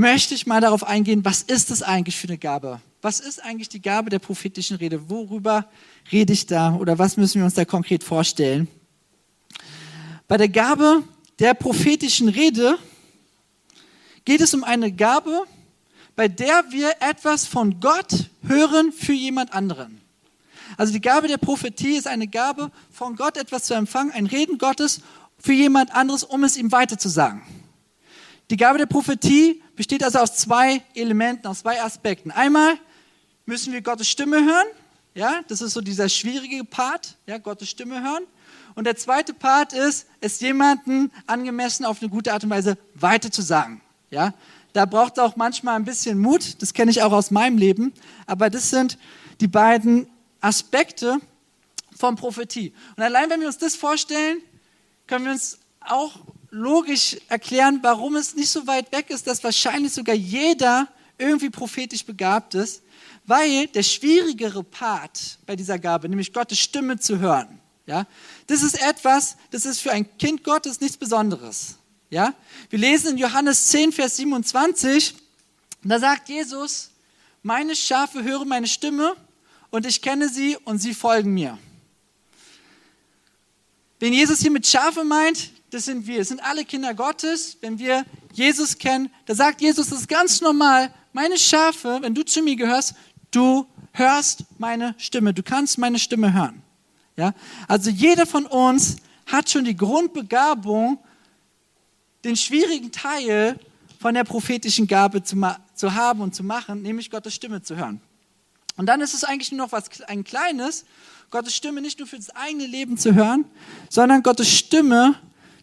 [0.00, 2.80] möchte ich mal darauf eingehen, was ist das eigentlich für eine Gabe?
[3.02, 5.08] Was ist eigentlich die Gabe der prophetischen Rede?
[5.08, 5.66] Worüber
[6.10, 8.66] rede ich da oder was müssen wir uns da konkret vorstellen?
[10.26, 11.02] Bei der Gabe
[11.38, 12.78] der prophetischen Rede
[14.24, 15.44] geht es um eine Gabe,
[16.16, 20.00] bei der wir etwas von Gott hören für jemand anderen.
[20.76, 24.56] Also die Gabe der Prophetie ist eine Gabe von Gott etwas zu empfangen, ein Reden
[24.56, 25.02] Gottes
[25.38, 27.42] für jemand anderes, um es ihm weiterzusagen.
[28.50, 32.32] Die Gabe der Prophetie besteht also aus zwei Elementen, aus zwei Aspekten.
[32.32, 32.76] Einmal
[33.46, 34.66] müssen wir Gottes Stimme hören.
[35.14, 38.24] Ja, das ist so dieser schwierige Part, ja, Gottes Stimme hören.
[38.74, 43.80] Und der zweite Part ist, es jemanden angemessen auf eine gute Art und Weise weiterzusagen.
[44.10, 44.34] Ja,
[44.72, 46.60] da braucht es auch manchmal ein bisschen Mut.
[46.60, 47.92] Das kenne ich auch aus meinem Leben.
[48.26, 48.98] Aber das sind
[49.40, 50.08] die beiden
[50.40, 51.18] Aspekte
[51.96, 52.72] von Prophetie.
[52.96, 54.38] Und allein wenn wir uns das vorstellen,
[55.06, 59.92] können wir uns auch logisch erklären, warum es nicht so weit weg ist, dass wahrscheinlich
[59.92, 62.82] sogar jeder irgendwie prophetisch begabt ist,
[63.26, 68.06] weil der schwierigere Part bei dieser Gabe, nämlich Gottes Stimme zu hören, ja,
[68.46, 71.76] das ist etwas, das ist für ein Kind Gottes nichts Besonderes.
[72.08, 72.34] Ja?
[72.68, 75.14] Wir lesen in Johannes 10, Vers 27,
[75.82, 76.90] da sagt Jesus,
[77.42, 79.16] meine Schafe hören meine Stimme
[79.70, 81.58] und ich kenne sie und sie folgen mir.
[83.98, 86.20] Wenn Jesus hier mit Schafe meint, das sind wir.
[86.20, 87.56] Es sind alle Kinder Gottes.
[87.60, 90.92] Wenn wir Jesus kennen, da sagt Jesus, das ist ganz normal.
[91.12, 92.94] Meine Schafe, wenn du zu mir gehörst,
[93.30, 95.34] du hörst meine Stimme.
[95.34, 96.62] Du kannst meine Stimme hören.
[97.16, 97.34] Ja?
[97.68, 100.98] Also jeder von uns hat schon die Grundbegabung,
[102.24, 103.58] den schwierigen Teil
[104.00, 105.36] von der prophetischen Gabe zu,
[105.74, 108.00] zu haben und zu machen, nämlich Gottes Stimme zu hören.
[108.76, 110.84] Und dann ist es eigentlich nur noch was ein kleines,
[111.30, 113.44] Gottes Stimme nicht nur für das eigene Leben zu hören,
[113.88, 115.14] sondern Gottes Stimme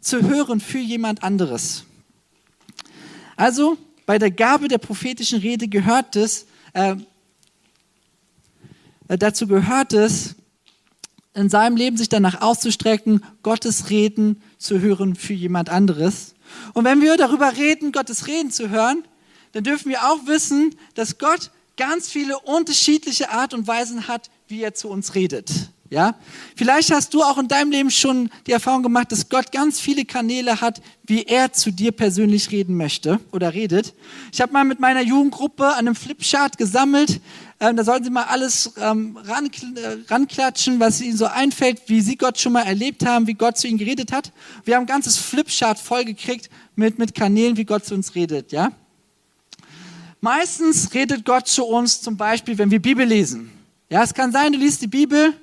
[0.07, 1.83] zu hören für jemand anderes.
[3.35, 6.95] Also bei der Gabe der prophetischen Rede gehört es, äh,
[9.09, 10.35] äh, dazu gehört es,
[11.33, 16.33] in seinem Leben sich danach auszustrecken, Gottes Reden zu hören für jemand anderes.
[16.73, 19.03] Und wenn wir darüber reden, Gottes Reden zu hören,
[19.51, 24.63] dann dürfen wir auch wissen, dass Gott ganz viele unterschiedliche Art und Weisen hat, wie
[24.63, 25.51] er zu uns redet.
[25.89, 26.15] Ja?
[26.55, 30.05] Vielleicht hast du auch in deinem Leben schon die Erfahrung gemacht, dass Gott ganz viele
[30.05, 33.93] Kanäle hat, wie er zu dir persönlich reden möchte oder redet.
[34.31, 37.21] Ich habe mal mit meiner Jugendgruppe an einem Flipchart gesammelt.
[37.59, 42.01] Ähm, da sollen sie mal alles ähm, ran, äh, ranklatschen, was ihnen so einfällt, wie
[42.01, 44.31] sie Gott schon mal erlebt haben, wie Gott zu ihnen geredet hat.
[44.63, 48.51] Wir haben ein ganzes Flipchart vollgekriegt mit, mit Kanälen, wie Gott zu uns redet.
[48.51, 48.71] Ja?
[50.19, 53.51] Meistens redet Gott zu uns zum Beispiel, wenn wir Bibel lesen.
[53.89, 55.33] Ja, es kann sein, du liest die Bibel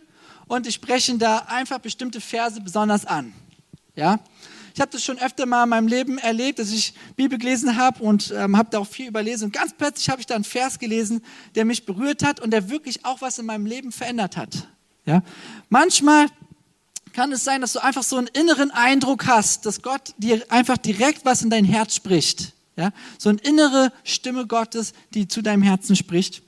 [0.46, 3.32] und ich spreche da einfach bestimmte Verse besonders an.
[3.96, 4.18] Ja,
[4.74, 8.02] ich habe das schon öfter mal in meinem Leben erlebt, dass ich Bibel gelesen habe
[8.02, 9.46] und ähm, habe da auch viel überlesen.
[9.46, 11.22] Und ganz plötzlich habe ich da einen Vers gelesen,
[11.54, 14.66] der mich berührt hat und der wirklich auch was in meinem Leben verändert hat.
[15.06, 15.22] Ja,
[15.68, 16.26] manchmal
[17.12, 20.76] kann es sein, dass du einfach so einen inneren Eindruck hast, dass Gott dir einfach
[20.76, 22.52] direkt was in dein Herz spricht.
[22.76, 26.42] Ja, so eine innere Stimme Gottes, die zu deinem Herzen spricht.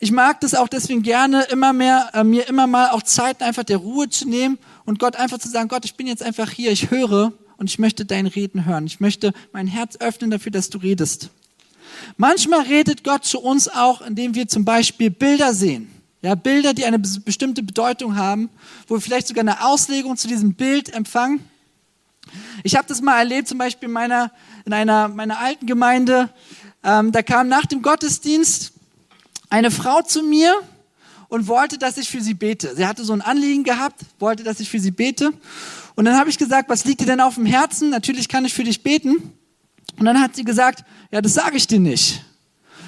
[0.00, 3.64] Ich mag das auch deswegen gerne, immer mehr, äh, mir immer mal auch Zeiten einfach
[3.64, 6.70] der Ruhe zu nehmen und Gott einfach zu sagen, Gott, ich bin jetzt einfach hier,
[6.70, 8.86] ich höre und ich möchte dein Reden hören.
[8.86, 11.30] Ich möchte mein Herz öffnen dafür, dass du redest.
[12.16, 15.90] Manchmal redet Gott zu uns auch, indem wir zum Beispiel Bilder sehen.
[16.22, 18.50] Ja, Bilder, die eine bestimmte Bedeutung haben,
[18.86, 21.40] wo wir vielleicht sogar eine Auslegung zu diesem Bild empfangen.
[22.62, 24.30] Ich habe das mal erlebt, zum Beispiel in meiner,
[24.64, 26.28] in einer meiner alten Gemeinde.
[26.84, 28.72] Ähm, da kam nach dem Gottesdienst
[29.50, 30.54] eine Frau zu mir
[31.28, 32.74] und wollte, dass ich für sie bete.
[32.74, 35.32] Sie hatte so ein Anliegen gehabt, wollte, dass ich für sie bete.
[35.94, 37.90] Und dann habe ich gesagt, was liegt dir denn auf dem Herzen?
[37.90, 39.32] Natürlich kann ich für dich beten.
[39.98, 42.24] Und dann hat sie gesagt, ja, das sage ich dir nicht.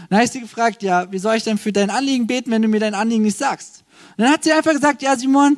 [0.08, 2.62] Dann habe ich sie gefragt, ja, wie soll ich denn für dein Anliegen beten, wenn
[2.62, 3.84] du mir dein Anliegen nicht sagst?
[4.16, 5.56] Und dann hat sie einfach gesagt, ja, Simon,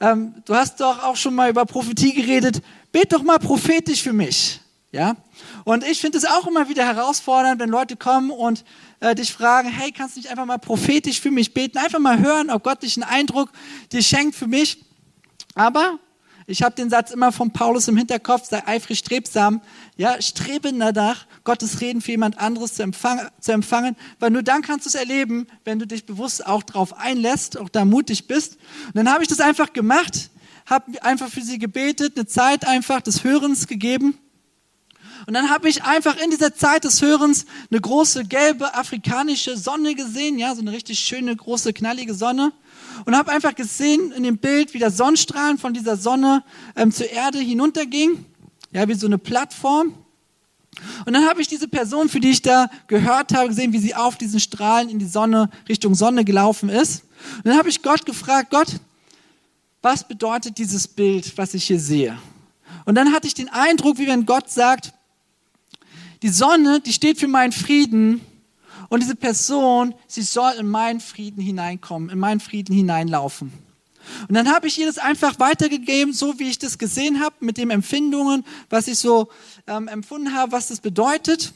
[0.00, 2.60] ähm, du hast doch auch schon mal über Prophetie geredet,
[2.92, 4.60] bet doch mal prophetisch für mich.
[4.92, 5.16] Ja?
[5.64, 8.64] Und ich finde es auch immer wieder herausfordernd, wenn Leute kommen und
[9.00, 11.78] äh, dich fragen, hey, kannst du nicht einfach mal prophetisch für mich beten?
[11.78, 13.50] Einfach mal hören, ob Gott dich einen Eindruck
[13.92, 14.84] dir schenkt für mich.
[15.54, 15.98] Aber
[16.46, 19.62] ich habe den Satz immer von Paulus im Hinterkopf, sei eifrig strebsam.
[19.96, 24.60] Ja, strebe danach, Gottes Reden für jemand anderes zu empfangen, zu empfangen, weil nur dann
[24.62, 28.58] kannst du es erleben, wenn du dich bewusst auch darauf einlässt, auch da mutig bist.
[28.88, 30.30] Und dann habe ich das einfach gemacht,
[30.66, 34.18] habe einfach für sie gebetet, eine Zeit einfach des Hörens gegeben.
[35.26, 39.94] Und dann habe ich einfach in dieser Zeit des Hörens eine große gelbe afrikanische Sonne
[39.94, 42.52] gesehen, ja, so eine richtig schöne große knallige Sonne.
[43.06, 46.44] Und habe einfach gesehen in dem Bild, wie der Sonnenstrahlen von dieser Sonne
[46.76, 48.24] ähm, zur Erde hinunterging,
[48.72, 49.94] ja, wie so eine Plattform.
[51.04, 53.94] Und dann habe ich diese Person, für die ich da gehört habe, gesehen, wie sie
[53.94, 57.04] auf diesen Strahlen in die Sonne, Richtung Sonne gelaufen ist.
[57.38, 58.68] Und dann habe ich Gott gefragt, Gott,
[59.82, 62.18] was bedeutet dieses Bild, was ich hier sehe?
[62.86, 64.93] Und dann hatte ich den Eindruck, wie wenn Gott sagt,
[66.24, 68.22] die Sonne, die steht für meinen Frieden
[68.88, 73.52] und diese Person, sie soll in meinen Frieden hineinkommen, in meinen Frieden hineinlaufen.
[74.26, 77.58] Und dann habe ich ihr das einfach weitergegeben, so wie ich das gesehen habe, mit
[77.58, 79.28] den Empfindungen, was ich so
[79.66, 81.52] ähm, empfunden habe, was das bedeutet.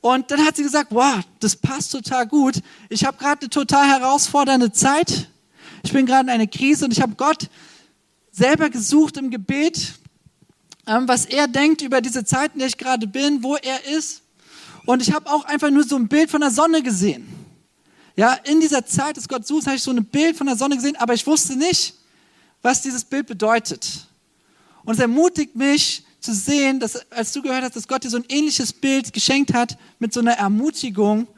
[0.00, 2.62] Und dann hat sie gesagt, wow, das passt total gut.
[2.88, 5.28] Ich habe gerade eine total herausfordernde Zeit.
[5.82, 7.50] Ich bin gerade in einer Krise und ich habe Gott
[8.32, 9.92] selber gesucht im Gebet
[10.88, 14.22] was er denkt über diese Zeit, in der ich gerade bin, wo er ist.
[14.86, 17.28] Und ich habe auch einfach nur so ein Bild von der Sonne gesehen.
[18.16, 20.76] Ja, in dieser Zeit des Gott suchst, habe ich so ein Bild von der Sonne
[20.76, 21.94] gesehen, aber ich wusste nicht,
[22.62, 24.08] was dieses Bild bedeutet.
[24.84, 28.16] Und es ermutigt mich zu sehen, dass als du gehört hast, dass Gott dir so
[28.16, 31.28] ein ähnliches Bild geschenkt hat mit so einer Ermutigung,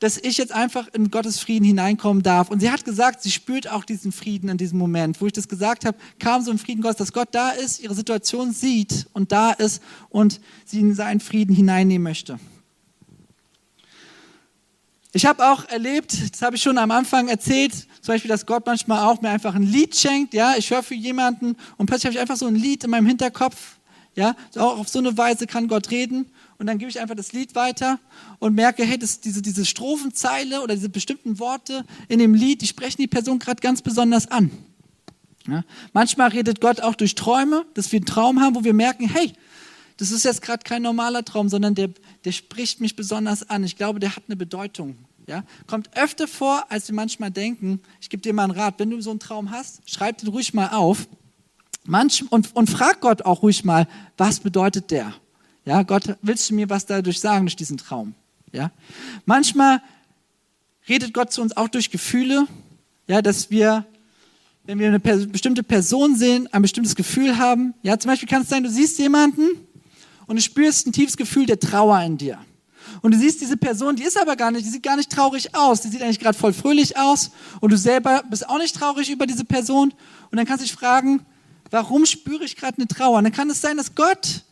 [0.00, 2.50] dass ich jetzt einfach in Gottes Frieden hineinkommen darf.
[2.50, 5.20] Und sie hat gesagt, sie spürt auch diesen Frieden in diesem Moment.
[5.20, 7.94] Wo ich das gesagt habe, kam so ein Frieden Gottes, dass Gott da ist, ihre
[7.94, 12.38] Situation sieht und da ist und sie in seinen Frieden hineinnehmen möchte.
[15.12, 18.66] Ich habe auch erlebt, das habe ich schon am Anfang erzählt, zum Beispiel, dass Gott
[18.66, 20.34] manchmal auch mir einfach ein Lied schenkt.
[20.34, 23.06] Ja, ich höre für jemanden und plötzlich habe ich einfach so ein Lied in meinem
[23.06, 23.78] Hinterkopf.
[24.14, 26.26] Ja, auch auf so eine Weise kann Gott reden
[26.58, 28.00] und dann gebe ich einfach das Lied weiter
[28.40, 32.66] und merke, hey, das, diese, diese Strophenzeile oder diese bestimmten Worte in dem Lied, die
[32.66, 34.50] sprechen die Person gerade ganz besonders an.
[35.46, 35.64] Ja?
[35.92, 39.32] Manchmal redet Gott auch durch Träume, dass wir einen Traum haben, wo wir merken, hey,
[39.98, 41.90] das ist jetzt gerade kein normaler Traum, sondern der,
[42.24, 43.62] der spricht mich besonders an.
[43.64, 44.96] Ich glaube, der hat eine Bedeutung.
[45.28, 45.44] Ja?
[45.68, 47.80] Kommt öfter vor, als wir manchmal denken.
[48.00, 50.54] Ich gebe dir mal einen Rat, wenn du so einen Traum hast, schreib den ruhig
[50.54, 51.06] mal auf.
[51.84, 55.14] Manch, und, und frag Gott auch ruhig mal, was bedeutet der?
[55.68, 58.14] Ja, Gott, willst du mir was dadurch sagen, durch diesen Traum?
[58.52, 58.70] Ja?
[59.26, 59.82] Manchmal
[60.88, 62.46] redet Gott zu uns auch durch Gefühle,
[63.06, 63.84] ja, dass wir,
[64.64, 67.74] wenn wir eine bestimmte Person sehen, ein bestimmtes Gefühl haben.
[67.82, 69.46] Ja, zum Beispiel kann es sein, du siehst jemanden
[70.26, 72.38] und du spürst ein tiefes Gefühl der Trauer in dir.
[73.02, 75.54] Und du siehst diese Person, die ist aber gar nicht, die sieht gar nicht traurig
[75.54, 79.10] aus, die sieht eigentlich gerade voll fröhlich aus und du selber bist auch nicht traurig
[79.10, 79.92] über diese Person
[80.30, 81.26] und dann kannst du dich fragen,
[81.70, 83.18] warum spüre ich gerade eine Trauer?
[83.18, 84.44] Und dann kann es sein, dass Gott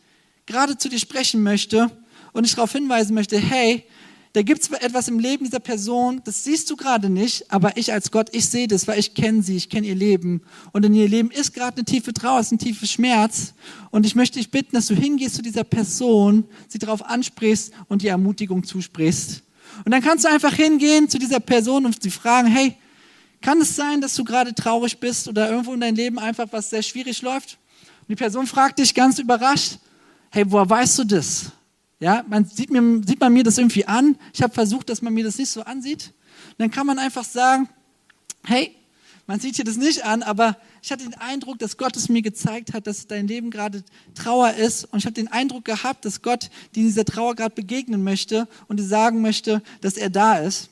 [0.47, 1.91] gerade zu dir sprechen möchte
[2.33, 3.85] und dich darauf hinweisen möchte, hey,
[4.33, 7.91] da gibt es etwas im Leben dieser Person, das siehst du gerade nicht, aber ich
[7.91, 10.41] als Gott, ich sehe das, weil ich kenne sie, ich kenne ihr Leben.
[10.73, 13.53] Und in ihr Leben ist gerade eine tiefe Trauer, ist ein tiefer Schmerz.
[13.89, 18.03] Und ich möchte dich bitten, dass du hingehst zu dieser Person, sie darauf ansprichst und
[18.03, 19.41] die Ermutigung zusprichst.
[19.85, 22.75] Und dann kannst du einfach hingehen zu dieser Person und sie fragen, hey,
[23.41, 26.69] kann es sein, dass du gerade traurig bist oder irgendwo in deinem Leben einfach was
[26.69, 27.57] sehr schwierig läuft?
[28.01, 29.79] Und die Person fragt dich ganz überrascht,
[30.31, 31.51] hey, woher weißt du das?
[31.99, 34.17] Ja, man sieht, mir, sieht man mir das irgendwie an?
[34.33, 36.13] Ich habe versucht, dass man mir das nicht so ansieht.
[36.49, 37.67] Und dann kann man einfach sagen,
[38.43, 38.75] hey,
[39.25, 42.21] man sieht dir das nicht an, aber ich hatte den Eindruck, dass Gott es mir
[42.21, 43.83] gezeigt hat, dass dein Leben gerade
[44.15, 44.85] Trauer ist.
[44.85, 48.79] Und ich habe den Eindruck gehabt, dass Gott dir dieser Trauer gerade begegnen möchte und
[48.79, 50.69] dir sagen möchte, dass er da ist.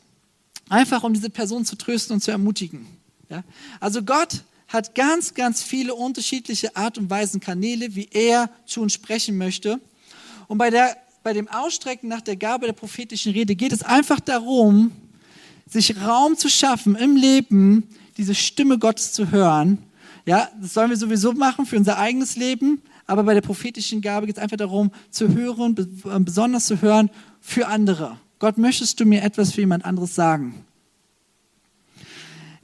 [0.70, 2.88] Einfach um diese Person zu trösten und zu ermutigen.
[3.30, 3.44] Ja?
[3.80, 4.44] Also Gott
[4.76, 9.80] hat ganz, ganz viele unterschiedliche Art und Weisen, Kanäle, wie er zu uns sprechen möchte.
[10.48, 14.20] Und bei der bei dem Ausstrecken nach der Gabe der prophetischen Rede geht es einfach
[14.20, 14.92] darum,
[15.68, 19.80] sich Raum zu schaffen im Leben, diese Stimme Gottes zu hören.
[20.28, 24.28] Ja, das sollen wir sowieso machen für unser eigenes Leben, aber bei der prophetischen Gabe
[24.28, 25.74] geht es einfach darum, zu hören,
[26.24, 27.10] besonders zu hören
[27.42, 28.20] für andere.
[28.38, 30.64] Gott, möchtest du mir etwas für jemand anderes sagen?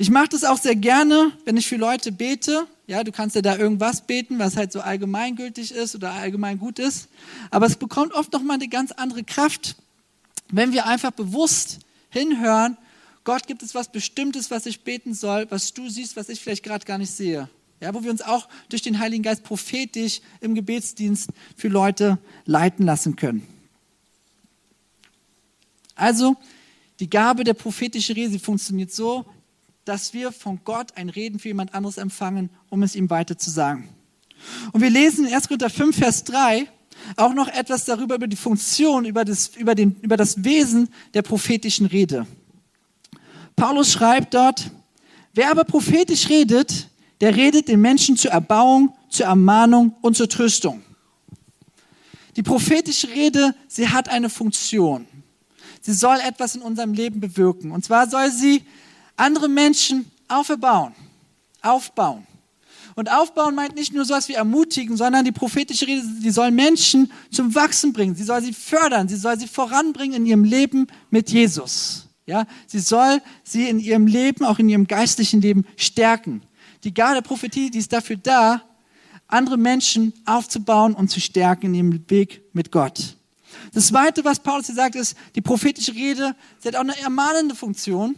[0.02, 2.66] Ich mache das auch sehr gerne, wenn ich für Leute bete.
[2.88, 6.80] Ja, du kannst ja da irgendwas beten, was halt so allgemeingültig ist oder allgemein gut
[6.80, 7.08] ist.
[7.52, 9.76] Aber es bekommt oft nochmal eine ganz andere Kraft,
[10.50, 12.78] wenn wir einfach bewusst hinhören,
[13.26, 16.64] Gott gibt es was Bestimmtes, was ich beten soll, was du siehst, was ich vielleicht
[16.64, 17.48] gerade gar nicht sehe.
[17.80, 22.88] Ja, wo wir uns auch durch den Heiligen Geist prophetisch im Gebetsdienst für Leute leiten
[22.88, 23.46] lassen können.
[25.94, 26.38] Also,
[27.00, 29.28] die Gabe der prophetischen Rede funktioniert so,
[29.86, 33.50] dass wir von Gott ein Reden für jemand anderes empfangen, um es ihm weiter zu
[33.50, 33.90] sagen.
[34.72, 35.48] Und wir lesen in 1.
[35.48, 36.68] Korinther 5, Vers 3
[37.16, 41.22] auch noch etwas darüber, über die Funktion, über das, über, den, über das Wesen der
[41.22, 42.28] prophetischen Rede.
[43.56, 44.72] Paulus schreibt dort,
[45.34, 46.90] wer aber prophetisch redet,
[47.20, 50.82] der redet den Menschen zur Erbauung, zur Ermahnung und zur Tröstung.
[52.36, 55.06] Die prophetische Rede, sie hat eine Funktion.
[55.82, 57.72] Sie soll etwas in unserem Leben bewirken.
[57.72, 58.64] Und zwar soll sie
[59.22, 60.94] andere Menschen aufbauen,
[61.62, 62.26] aufbauen.
[62.96, 67.12] Und aufbauen meint nicht nur sowas wie ermutigen, sondern die prophetische Rede, die soll Menschen
[67.32, 68.16] zum Wachsen bringen.
[68.16, 72.08] Sie soll sie fördern, sie soll sie voranbringen in ihrem Leben mit Jesus.
[72.26, 76.42] Ja, sie soll sie in ihrem Leben, auch in ihrem geistlichen Leben stärken.
[76.84, 78.62] Die Gabe der Prophetie, die ist dafür da,
[79.28, 83.16] andere Menschen aufzubauen und zu stärken in ihrem Weg mit Gott.
[83.74, 87.56] Das Zweite, was Paulus hier sagt, ist, die prophetische Rede, sie hat auch eine ermahnende
[87.56, 88.16] Funktion.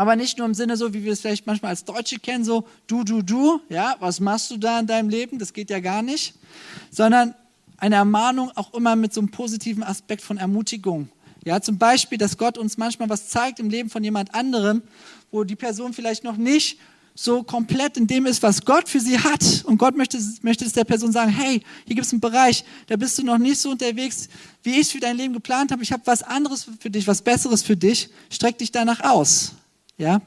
[0.00, 2.66] Aber nicht nur im Sinne so, wie wir es vielleicht manchmal als Deutsche kennen, so
[2.86, 5.38] du, du, du, ja, was machst du da in deinem Leben?
[5.38, 6.32] Das geht ja gar nicht.
[6.90, 7.34] Sondern
[7.76, 11.10] eine Ermahnung auch immer mit so einem positiven Aspekt von Ermutigung.
[11.44, 14.80] Ja, zum Beispiel, dass Gott uns manchmal was zeigt im Leben von jemand anderem,
[15.30, 16.78] wo die Person vielleicht noch nicht
[17.14, 19.64] so komplett in dem ist, was Gott für sie hat.
[19.66, 22.96] Und Gott möchte, möchte es der Person sagen, hey, hier gibt es einen Bereich, da
[22.96, 24.30] bist du noch nicht so unterwegs,
[24.62, 25.82] wie ich es für dein Leben geplant habe.
[25.82, 28.08] Ich habe was anderes für dich, was Besseres für dich.
[28.30, 29.56] Streck dich danach aus.
[30.00, 30.22] Ja?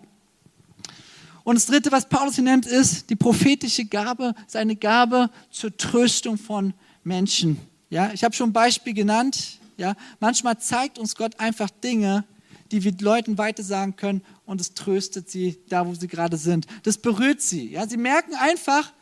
[1.44, 6.38] Und das dritte, was Paulus hier nennt, ist die prophetische Gabe, seine Gabe zur Tröstung
[6.38, 7.60] von Menschen.
[7.90, 9.58] Ja, ich habe schon ein Beispiel genannt.
[9.76, 12.24] Ja, manchmal zeigt uns Gott einfach Dinge,
[12.72, 16.68] die wir Leuten weiter sagen können und es tröstet sie da, wo sie gerade sind.
[16.84, 17.72] Das berührt sie.
[17.72, 18.94] Ja, sie merken einfach,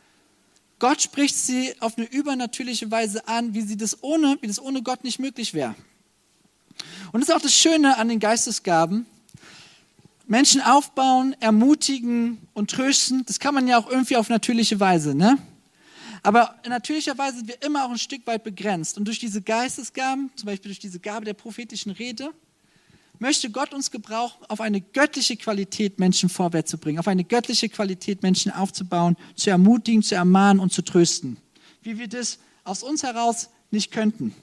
[0.79, 4.81] Gott spricht sie auf eine übernatürliche Weise an, wie sie das ohne, wie das ohne
[4.81, 5.75] Gott nicht möglich wäre.
[7.11, 9.05] Und das ist auch das Schöne an den Geistesgaben.
[10.31, 15.37] Menschen aufbauen, ermutigen und trösten, das kann man ja auch irgendwie auf natürliche Weise, ne?
[16.23, 18.97] Aber in natürlicher Weise sind wir immer auch ein Stück weit begrenzt.
[18.97, 22.29] Und durch diese Geistesgaben, zum Beispiel durch diese Gabe der prophetischen Rede,
[23.19, 27.67] möchte Gott uns gebrauchen, auf eine göttliche Qualität Menschen vorwärts zu bringen, auf eine göttliche
[27.67, 31.35] Qualität Menschen aufzubauen, zu ermutigen, zu ermahnen und zu trösten.
[31.83, 34.33] Wie wir das aus uns heraus nicht könnten.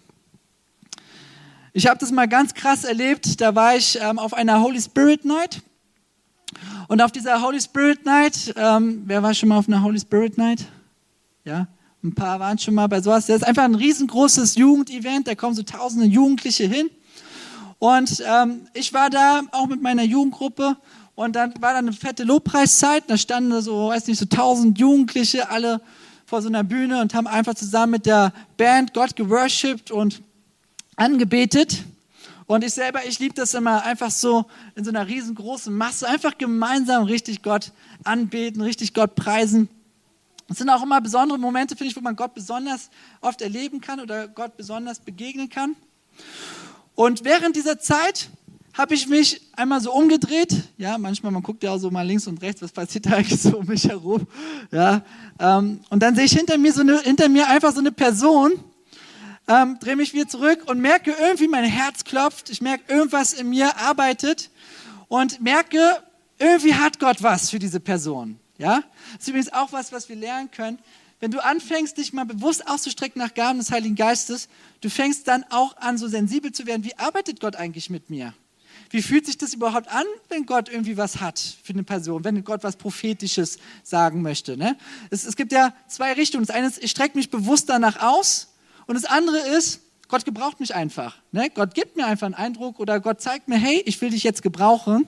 [1.73, 3.41] Ich habe das mal ganz krass erlebt.
[3.41, 5.63] Da war ich ähm, auf einer Holy Spirit Night.
[6.89, 10.39] Und auf dieser Holy Spirit Night, ähm, wer war schon mal auf einer Holy Spirit
[10.39, 10.65] Night?
[11.45, 11.69] Ja,
[12.03, 13.27] ein paar waren schon mal bei sowas.
[13.27, 16.89] Das ist einfach ein riesengroßes Jugendevent, da kommen so tausende Jugendliche hin.
[17.79, 20.79] Und ähm, ich war da auch mit meiner Jugendgruppe
[21.15, 23.05] und dann war da eine fette Lobpreiszeit.
[23.07, 25.83] Da standen so, weiß nicht, so tausend Jugendliche, alle
[26.25, 30.23] vor so einer Bühne und haben einfach zusammen mit der Band Gott geworshipped und
[30.97, 31.85] angebetet.
[32.49, 36.39] Und ich selber, ich liebe das immer einfach so in so einer riesengroßen Masse, einfach
[36.39, 37.73] gemeinsam richtig Gott
[38.05, 39.69] anbeten, richtig Gott preisen.
[40.49, 42.89] Es sind auch immer besondere Momente, finde ich, wo man Gott besonders
[43.21, 45.77] oft erleben kann oder Gott besonders begegnen kann.
[46.95, 48.31] Und während dieser Zeit
[48.73, 50.57] habe ich mich einmal so umgedreht.
[50.79, 53.43] Ja, manchmal, man guckt ja auch so mal links und rechts, was passiert da eigentlich
[53.43, 54.27] so um mich herum.
[54.73, 55.03] Ja,
[55.39, 58.53] ähm, und dann sehe ich hinter mir, so eine, hinter mir einfach so eine Person,
[59.49, 62.51] ähm, drehe mich wieder zurück und merke irgendwie, mein Herz klopft.
[62.51, 64.51] Ich merke, irgendwas in mir arbeitet
[65.09, 65.81] und merke,
[66.39, 68.39] irgendwie hat Gott was für diese Person.
[68.59, 68.83] Ja,
[69.15, 70.79] das ist übrigens auch was, was wir lernen können.
[71.21, 74.49] Wenn du anfängst, dich mal bewusst auszustrecken nach Gaben des Heiligen Geistes,
[74.81, 76.85] du fängst dann auch an, so sensibel zu werden.
[76.85, 78.35] Wie arbeitet Gott eigentlich mit mir?
[78.91, 82.43] Wie fühlt sich das überhaupt an, wenn Gott irgendwie was hat für eine Person, wenn
[82.45, 84.57] Gott was Prophetisches sagen möchte?
[84.57, 84.77] Ne?
[85.11, 86.47] Es, es gibt ja zwei Richtungen.
[86.47, 88.49] Das eine ist, ich strecke mich bewusst danach aus
[88.89, 91.17] und das andere ist, Gott gebraucht mich einfach.
[91.31, 91.51] Ne?
[91.55, 94.43] Gott gibt mir einfach einen Eindruck oder Gott zeigt mir, hey, ich will dich jetzt
[94.43, 95.07] gebrauchen.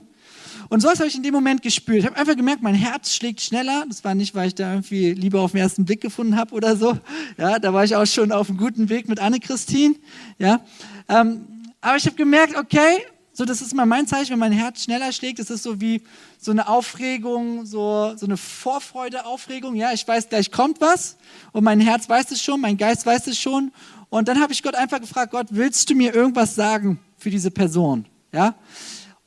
[0.69, 1.99] Und sowas habe ich in dem Moment gespürt.
[1.99, 3.83] Ich habe einfach gemerkt, mein Herz schlägt schneller.
[3.87, 6.75] Das war nicht, weil ich da irgendwie Liebe auf den ersten Blick gefunden habe oder
[6.75, 6.97] so.
[7.37, 9.95] Ja, da war ich auch schon auf einem guten Weg mit Anne-Christine.
[10.37, 10.61] Ja,
[11.09, 11.47] ähm,
[11.81, 15.11] aber ich habe gemerkt, okay, so, das ist immer mein Zeichen, wenn mein Herz schneller
[15.13, 15.39] schlägt.
[15.39, 16.01] Das ist so wie
[16.37, 19.75] so eine Aufregung, so, so eine Vorfreude-Aufregung.
[19.75, 21.17] Ja, ich weiß, gleich kommt was
[21.53, 23.71] und mein Herz weiß es schon, mein Geist weiß es schon.
[24.09, 27.51] Und dann habe ich Gott einfach gefragt, Gott, willst du mir irgendwas sagen für diese
[27.51, 28.05] Person?
[28.33, 28.55] Ja.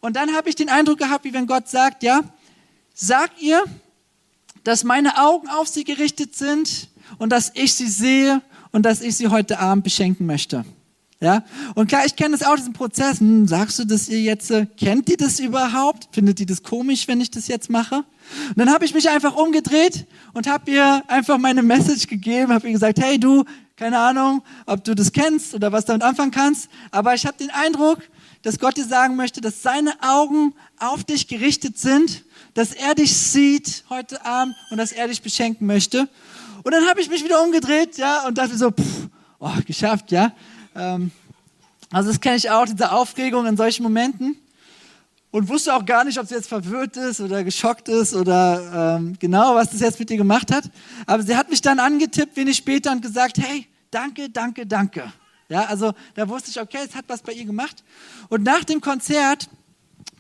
[0.01, 2.21] Und dann habe ich den Eindruck gehabt, wie wenn Gott sagt, ja,
[2.93, 3.65] sag ihr,
[4.65, 9.17] dass meine Augen auf sie gerichtet sind und dass ich sie sehe und dass ich
[9.17, 10.67] sie heute Abend beschenken möchte.
[11.21, 11.45] Ja?
[11.75, 13.21] Und klar, ich kenne das auch, diesen Prozess.
[13.21, 14.51] Hm, sagst du das ihr jetzt?
[14.51, 16.09] Äh, kennt ihr das überhaupt?
[16.13, 17.97] Findet ihr das komisch, wenn ich das jetzt mache?
[17.97, 22.67] Und dann habe ich mich einfach umgedreht und habe ihr einfach meine Message gegeben, habe
[22.67, 23.45] ihr gesagt, hey du,
[23.77, 27.51] keine Ahnung, ob du das kennst oder was damit anfangen kannst, aber ich habe den
[27.51, 27.99] Eindruck,
[28.43, 33.17] dass Gott dir sagen möchte, dass seine Augen auf dich gerichtet sind, dass er dich
[33.17, 36.09] sieht heute Abend und dass er dich beschenken möchte.
[36.63, 39.09] Und dann habe ich mich wieder umgedreht, ja, und dachte so, pff,
[39.41, 40.33] oh, geschafft, ja.
[40.75, 41.11] Ähm,
[41.91, 44.37] also das kenne ich auch, diese Aufregung in solchen Momenten.
[45.31, 49.17] Und wusste auch gar nicht, ob sie jetzt verwirrt ist oder geschockt ist oder ähm,
[49.19, 50.71] genau, was das jetzt mit ihr gemacht hat.
[51.07, 55.13] Aber sie hat mich dann angetippt, wenig später und gesagt, hey, danke, danke, danke.
[55.49, 57.83] Ja, also da wusste ich, okay, es hat was bei ihr gemacht.
[58.29, 59.49] Und nach dem Konzert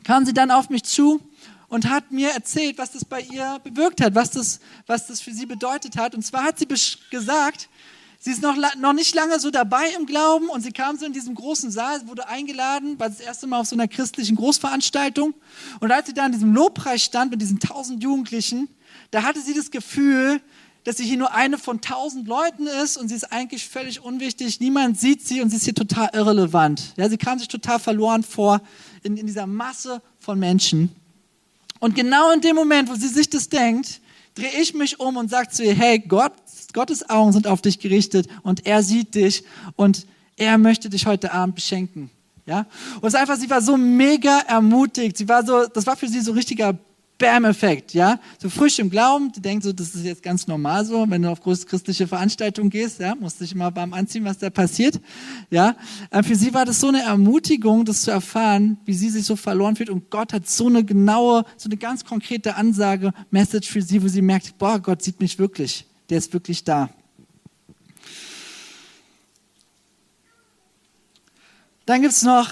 [0.02, 1.20] kam sie dann auf mich zu
[1.68, 5.32] und hat mir erzählt, was das bei ihr bewirkt hat, was das, was das für
[5.32, 6.14] sie bedeutet hat.
[6.14, 6.68] Und zwar hat sie
[7.10, 7.68] gesagt,
[8.24, 11.12] Sie ist noch, noch nicht lange so dabei im Glauben und sie kam so in
[11.12, 15.34] diesem großen Saal, wurde eingeladen, war das erste Mal auf so einer christlichen Großveranstaltung.
[15.80, 18.70] Und als sie da in diesem Lobpreis stand mit diesen tausend Jugendlichen,
[19.10, 20.40] da hatte sie das Gefühl,
[20.84, 24.58] dass sie hier nur eine von tausend Leuten ist und sie ist eigentlich völlig unwichtig.
[24.58, 26.94] Niemand sieht sie und sie ist hier total irrelevant.
[26.96, 28.62] Ja, sie kam sich total verloren vor
[29.02, 30.96] in, in dieser Masse von Menschen.
[31.78, 34.00] Und genau in dem Moment, wo sie sich das denkt,
[34.34, 36.32] drehe ich mich um und sage zu ihr, hey, Gott
[36.74, 39.44] Gottes Augen sind auf dich gerichtet und er sieht dich
[39.76, 40.06] und
[40.36, 42.10] er möchte dich heute Abend beschenken.
[42.44, 42.66] Ja?
[43.00, 45.16] Und es ist einfach, sie war so mega ermutigt.
[45.16, 46.76] Sie war so, das war für sie so richtiger
[47.16, 48.18] Bam-Effekt, ja.
[48.42, 51.30] So frisch im Glauben, die denkt so, das ist jetzt ganz normal so, wenn du
[51.30, 55.00] auf große christliche Veranstaltungen gehst, ja, musst dich immer beim Anziehen, was da passiert,
[55.48, 55.76] ja.
[56.10, 59.36] Ähm, für sie war das so eine Ermutigung, das zu erfahren, wie sie sich so
[59.36, 63.80] verloren fühlt und Gott hat so eine genaue, so eine ganz konkrete Ansage, Message für
[63.80, 66.90] sie, wo sie merkt, boah, Gott sieht mich wirklich der ist wirklich da.
[71.86, 72.50] Dann gibt es noch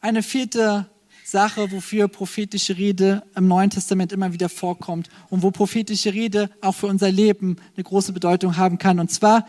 [0.00, 0.86] eine vierte
[1.24, 6.74] Sache, wofür prophetische Rede im Neuen Testament immer wieder vorkommt und wo prophetische Rede auch
[6.74, 8.98] für unser Leben eine große Bedeutung haben kann.
[8.98, 9.46] Und zwar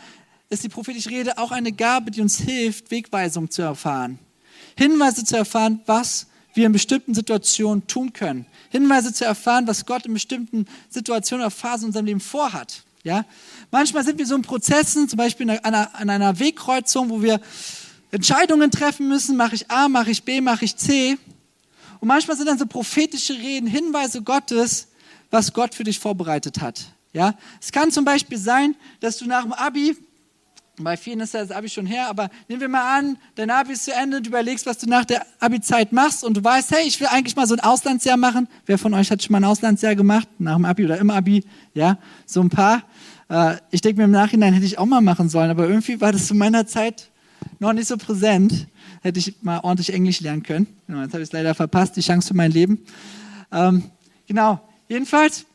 [0.48, 4.18] ist die prophetische Rede auch eine Gabe, die uns hilft, Wegweisung zu erfahren.
[4.76, 8.46] Hinweise zu erfahren, was wir in bestimmten Situationen tun können.
[8.70, 12.84] Hinweise zu erfahren, was Gott in bestimmten Situationen oder Phasen in unserem Leben vorhat.
[13.02, 13.24] Ja?
[13.70, 15.74] Manchmal sind wir so in Prozessen, zum Beispiel an
[16.08, 17.40] einer, Wegkreuzung, wo wir
[18.10, 21.16] Entscheidungen treffen müssen, mache ich A, mache ich B, mache ich C.
[22.00, 24.88] Und manchmal sind dann so prophetische Reden, Hinweise Gottes,
[25.30, 26.92] was Gott für dich vorbereitet hat.
[27.12, 27.34] Ja?
[27.60, 29.96] Es kann zum Beispiel sein, dass du nach dem Abi
[30.78, 33.84] bei vielen ist das Abi schon her, aber nehmen wir mal an, dein Abi ist
[33.84, 36.98] zu Ende, du überlegst, was du nach der Abi-Zeit machst und du weißt, hey, ich
[36.98, 38.48] will eigentlich mal so ein Auslandsjahr machen.
[38.64, 40.28] Wer von euch hat schon mal ein Auslandsjahr gemacht?
[40.38, 41.44] Nach dem Abi oder im Abi?
[41.74, 42.82] Ja, so ein paar.
[43.32, 46.12] Äh, ich denke mir im Nachhinein, hätte ich auch mal machen sollen, aber irgendwie war
[46.12, 47.10] das zu meiner Zeit
[47.58, 48.68] noch nicht so präsent.
[49.00, 50.66] Hätte ich mal ordentlich Englisch lernen können.
[50.86, 52.84] Genau, jetzt habe ich es leider verpasst, die Chance für mein Leben.
[53.50, 53.84] Ähm,
[54.28, 55.46] genau, jedenfalls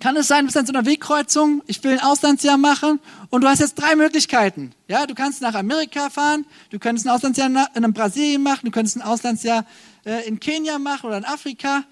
[0.00, 3.00] kann es sein, du bist an so einer Wegkreuzung, ich will ein Auslandsjahr machen
[3.30, 4.72] und du hast jetzt drei Möglichkeiten.
[4.86, 8.96] Ja, du kannst nach Amerika fahren, du könntest ein Auslandsjahr in Brasilien machen, du könntest
[8.96, 9.64] ein Auslandsjahr
[10.04, 11.82] äh, in Kenia machen oder in Afrika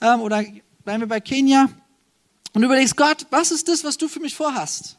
[0.00, 0.44] ähm, oder
[0.84, 1.68] bleiben wir bei Kenia
[2.58, 4.96] und überlegst, Gott, was ist das, was du für mich vorhast?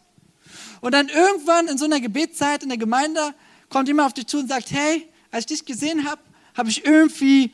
[0.80, 3.34] Und dann irgendwann in so einer Gebetszeit in der Gemeinde
[3.68, 6.22] kommt jemand auf dich zu und sagt, hey, als ich dich gesehen habe,
[6.56, 7.52] habe ich irgendwie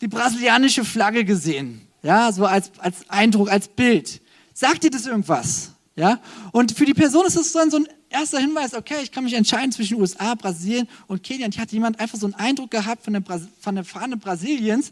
[0.00, 1.86] die brasilianische Flagge gesehen.
[2.02, 4.22] Ja, so als, als Eindruck, als Bild.
[4.54, 5.72] Sagt dir das irgendwas?
[5.94, 6.22] Ja?
[6.52, 9.34] Und für die Person ist das dann so ein erster Hinweis, okay, ich kann mich
[9.34, 11.44] entscheiden zwischen USA, Brasilien und Kenia.
[11.44, 13.22] Und hier hat jemand einfach so einen Eindruck gehabt von der,
[13.60, 14.90] von der Fahne Brasiliens.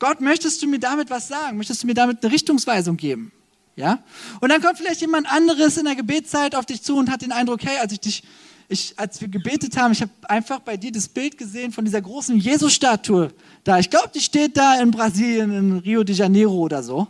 [0.00, 1.58] Gott, möchtest du mir damit was sagen?
[1.58, 3.30] Möchtest du mir damit eine Richtungsweisung geben?
[3.76, 3.98] Ja?
[4.40, 7.32] Und dann kommt vielleicht jemand anderes in der Gebetszeit auf dich zu und hat den
[7.32, 8.22] Eindruck, hey, als ich dich,
[8.68, 12.00] ich, als wir gebetet haben, ich habe einfach bei dir das Bild gesehen von dieser
[12.00, 13.32] großen Jesus-Statue
[13.64, 13.78] da.
[13.78, 17.08] Ich glaube, die steht da in Brasilien, in Rio de Janeiro oder so.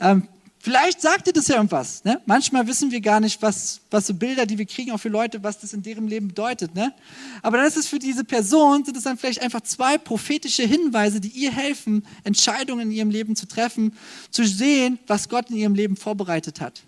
[0.00, 0.28] Ähm,
[0.64, 2.02] Vielleicht sagt dir das ja irgendwas.
[2.04, 2.22] Ne?
[2.24, 5.42] Manchmal wissen wir gar nicht, was, was so Bilder, die wir kriegen, auch für Leute,
[5.42, 6.74] was das in deren Leben bedeutet.
[6.74, 6.94] Ne?
[7.42, 11.20] Aber dann ist es für diese Person, sind es dann vielleicht einfach zwei prophetische Hinweise,
[11.20, 13.92] die ihr helfen, Entscheidungen in ihrem Leben zu treffen,
[14.30, 16.80] zu sehen, was Gott in ihrem Leben vorbereitet hat.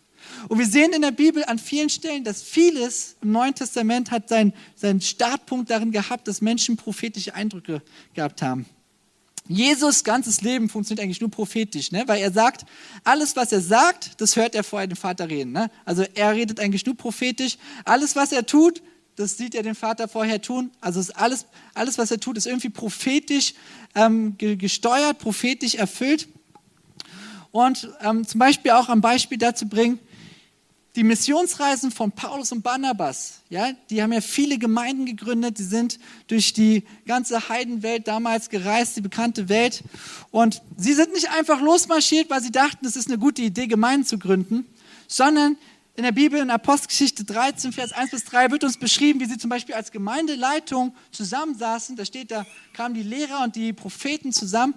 [0.49, 4.31] Und wir sehen in der Bibel an vielen Stellen, dass vieles im Neuen Testament hat
[4.31, 7.83] seinen, seinen Startpunkt darin gehabt, dass Menschen prophetische Eindrücke
[8.14, 8.64] gehabt haben.
[9.49, 12.05] Jesus ganzes Leben funktioniert eigentlich nur prophetisch, ne?
[12.07, 12.65] weil er sagt,
[13.05, 15.53] alles, was er sagt, das hört er vorher den Vater reden.
[15.53, 15.71] Ne?
[15.85, 17.57] Also er redet eigentlich nur prophetisch.
[17.85, 18.83] Alles, was er tut,
[19.17, 20.71] das sieht er den Vater vorher tun.
[20.81, 23.55] Also ist alles, alles, was er tut, ist irgendwie prophetisch
[23.95, 26.29] ähm, gesteuert, prophetisch erfüllt.
[27.51, 29.99] Und ähm, zum Beispiel auch ein Beispiel dazu bringen,
[30.97, 35.99] die Missionsreisen von Paulus und Barnabas, ja, die haben ja viele Gemeinden gegründet, die sind
[36.27, 39.85] durch die ganze Heidenwelt damals gereist, die bekannte Welt.
[40.31, 44.07] Und sie sind nicht einfach losmarschiert, weil sie dachten, es ist eine gute Idee, Gemeinden
[44.07, 44.67] zu gründen,
[45.07, 45.57] sondern
[45.97, 49.39] in der Bibel in Apostelgeschichte 13, Vers 1 bis 3 wird uns beschrieben, wie sie
[49.39, 51.97] zum Beispiel als Gemeindeleitung zusammensaßen.
[51.97, 54.75] Da steht, da kamen die Lehrer und die Propheten zusammen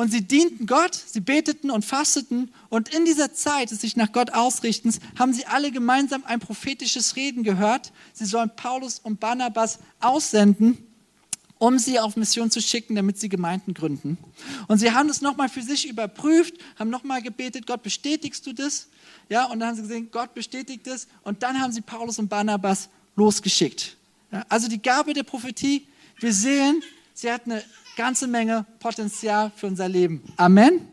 [0.00, 4.12] und sie dienten Gott, sie beteten und fasteten und in dieser Zeit des sich nach
[4.12, 7.92] Gott ausrichtens haben sie alle gemeinsam ein prophetisches Reden gehört.
[8.14, 10.78] Sie sollen Paulus und Barnabas aussenden,
[11.58, 14.16] um sie auf Mission zu schicken, damit sie Gemeinden gründen.
[14.68, 18.88] Und sie haben das nochmal für sich überprüft, haben nochmal gebetet, Gott, bestätigst du das?
[19.28, 22.30] Ja, und dann haben sie gesehen, Gott bestätigt es und dann haben sie Paulus und
[22.30, 23.98] Barnabas losgeschickt.
[24.32, 25.86] Ja, also die Gabe der Prophetie,
[26.20, 26.82] wir sehen,
[27.12, 27.62] sie hat eine
[28.00, 30.22] ganze Menge Potenzial für unser Leben.
[30.38, 30.88] Amen.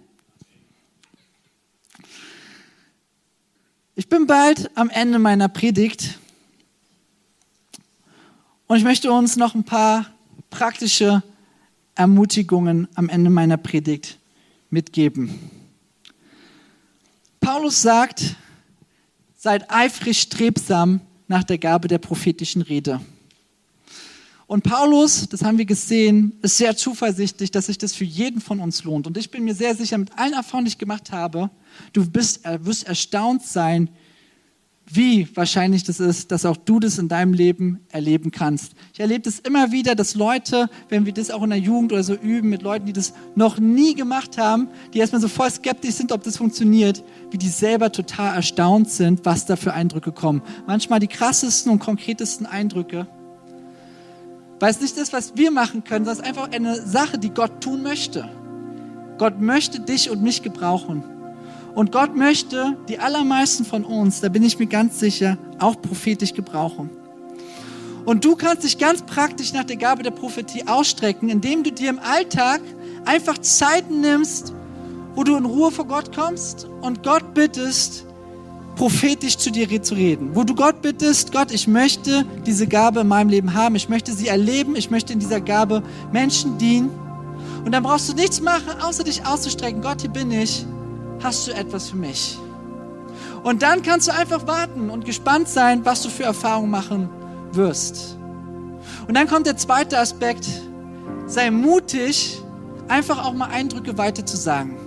[3.96, 6.20] Ich bin bald am Ende meiner Predigt
[8.68, 10.08] und ich möchte uns noch ein paar
[10.50, 11.24] praktische
[11.96, 14.20] Ermutigungen am Ende meiner Predigt
[14.70, 15.50] mitgeben.
[17.40, 18.36] Paulus sagt,
[19.38, 21.00] seid eifrig strebsam
[21.30, 23.00] nach der Gabe der prophetischen Rede.
[24.48, 28.62] Und Paulus, das haben wir gesehen, ist sehr zuversichtlich, dass sich das für jeden von
[28.62, 29.06] uns lohnt.
[29.06, 31.50] Und ich bin mir sehr sicher, mit allen Erfahrungen, die ich gemacht habe,
[31.92, 33.90] du bist, äh, wirst erstaunt sein,
[34.90, 38.72] wie wahrscheinlich das ist, dass auch du das in deinem Leben erleben kannst.
[38.94, 42.04] Ich erlebe das immer wieder, dass Leute, wenn wir das auch in der Jugend oder
[42.04, 45.96] so üben, mit Leuten, die das noch nie gemacht haben, die erstmal so voll skeptisch
[45.96, 50.42] sind, ob das funktioniert, wie die selber total erstaunt sind, was da für Eindrücke kommen.
[50.68, 53.08] Manchmal die krassesten und konkretesten Eindrücke.
[54.60, 57.30] Weil es nicht das, was wir machen können, sondern es ist einfach eine Sache, die
[57.30, 58.28] Gott tun möchte.
[59.18, 61.04] Gott möchte dich und mich gebrauchen.
[61.76, 66.34] Und Gott möchte die allermeisten von uns, da bin ich mir ganz sicher, auch prophetisch
[66.34, 66.90] gebrauchen.
[68.04, 71.92] Und du kannst dich ganz praktisch nach der Gabe der Prophetie ausstrecken, indem du dir
[71.92, 72.62] im Alltag
[73.06, 74.54] einfach Zeiten nimmst,
[75.14, 78.07] wo du in Ruhe vor Gott kommst und Gott bittest,
[78.78, 83.08] prophetisch zu dir zu reden, wo du Gott bittest, Gott, ich möchte diese Gabe in
[83.08, 86.92] meinem Leben haben, ich möchte sie erleben, ich möchte in dieser Gabe Menschen dienen.
[87.66, 89.82] Und dann brauchst du nichts machen, außer dich auszustrecken.
[89.82, 90.66] Gott, hier bin ich,
[91.22, 92.38] hast du etwas für mich?
[93.44, 97.10] Und dann kannst du einfach warten und gespannt sein, was du für Erfahrungen machen
[97.54, 98.18] wirst.
[99.08, 100.48] Und dann kommt der zweite Aspekt,
[101.26, 102.40] sei mutig,
[102.88, 104.78] einfach auch mal Eindrücke weiter zu sagen.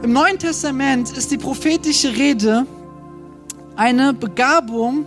[0.00, 2.66] Im Neuen Testament ist die prophetische Rede
[3.74, 5.06] eine Begabung,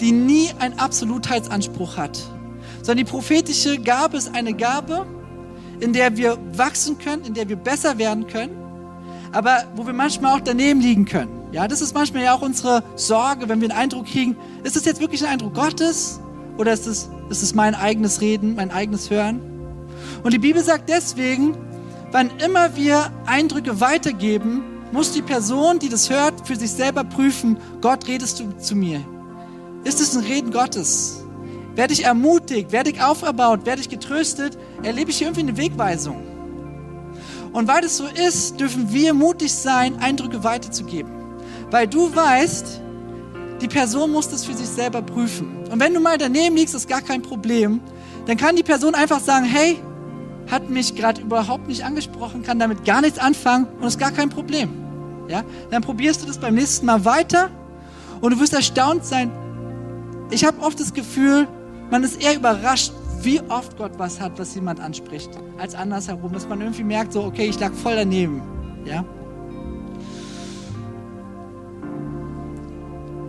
[0.00, 2.18] die nie einen Absolutheitsanspruch hat,
[2.82, 5.06] sondern die prophetische Gabe ist eine Gabe,
[5.78, 8.56] in der wir wachsen können, in der wir besser werden können,
[9.30, 11.30] aber wo wir manchmal auch daneben liegen können.
[11.52, 14.84] Ja, das ist manchmal ja auch unsere Sorge, wenn wir einen Eindruck kriegen, ist das
[14.84, 16.18] jetzt wirklich ein Eindruck Gottes
[16.58, 19.40] oder ist es, ist es mein eigenes Reden, mein eigenes Hören?
[20.24, 21.56] Und die Bibel sagt deswegen,
[22.14, 24.62] wann immer wir Eindrücke weitergeben,
[24.92, 29.04] muss die Person, die das hört, für sich selber prüfen, Gott, redest du zu mir?
[29.82, 31.24] Ist es ein Reden Gottes?
[31.74, 32.70] Werde ich ermutigt?
[32.70, 33.66] Werde ich auferbaut?
[33.66, 34.56] Werde ich getröstet?
[34.84, 36.22] Erlebe ich hier irgendwie eine Wegweisung?
[37.52, 41.10] Und weil das so ist, dürfen wir mutig sein, Eindrücke weiterzugeben.
[41.72, 42.80] Weil du weißt,
[43.60, 45.64] die Person muss das für sich selber prüfen.
[45.68, 47.80] Und wenn du mal daneben liegst, ist gar kein Problem.
[48.26, 49.80] Dann kann die Person einfach sagen, hey,
[50.50, 54.28] hat mich gerade überhaupt nicht angesprochen, kann damit gar nichts anfangen und ist gar kein
[54.28, 54.70] Problem.
[55.28, 55.42] Ja?
[55.70, 57.50] Dann probierst du das beim nächsten Mal weiter
[58.20, 59.30] und du wirst erstaunt sein.
[60.30, 61.48] Ich habe oft das Gefühl,
[61.90, 62.92] man ist eher überrascht,
[63.22, 67.24] wie oft Gott was hat, was jemand anspricht, als andersherum, dass man irgendwie merkt, so,
[67.24, 68.42] okay, ich lag voll daneben.
[68.84, 69.04] Ja?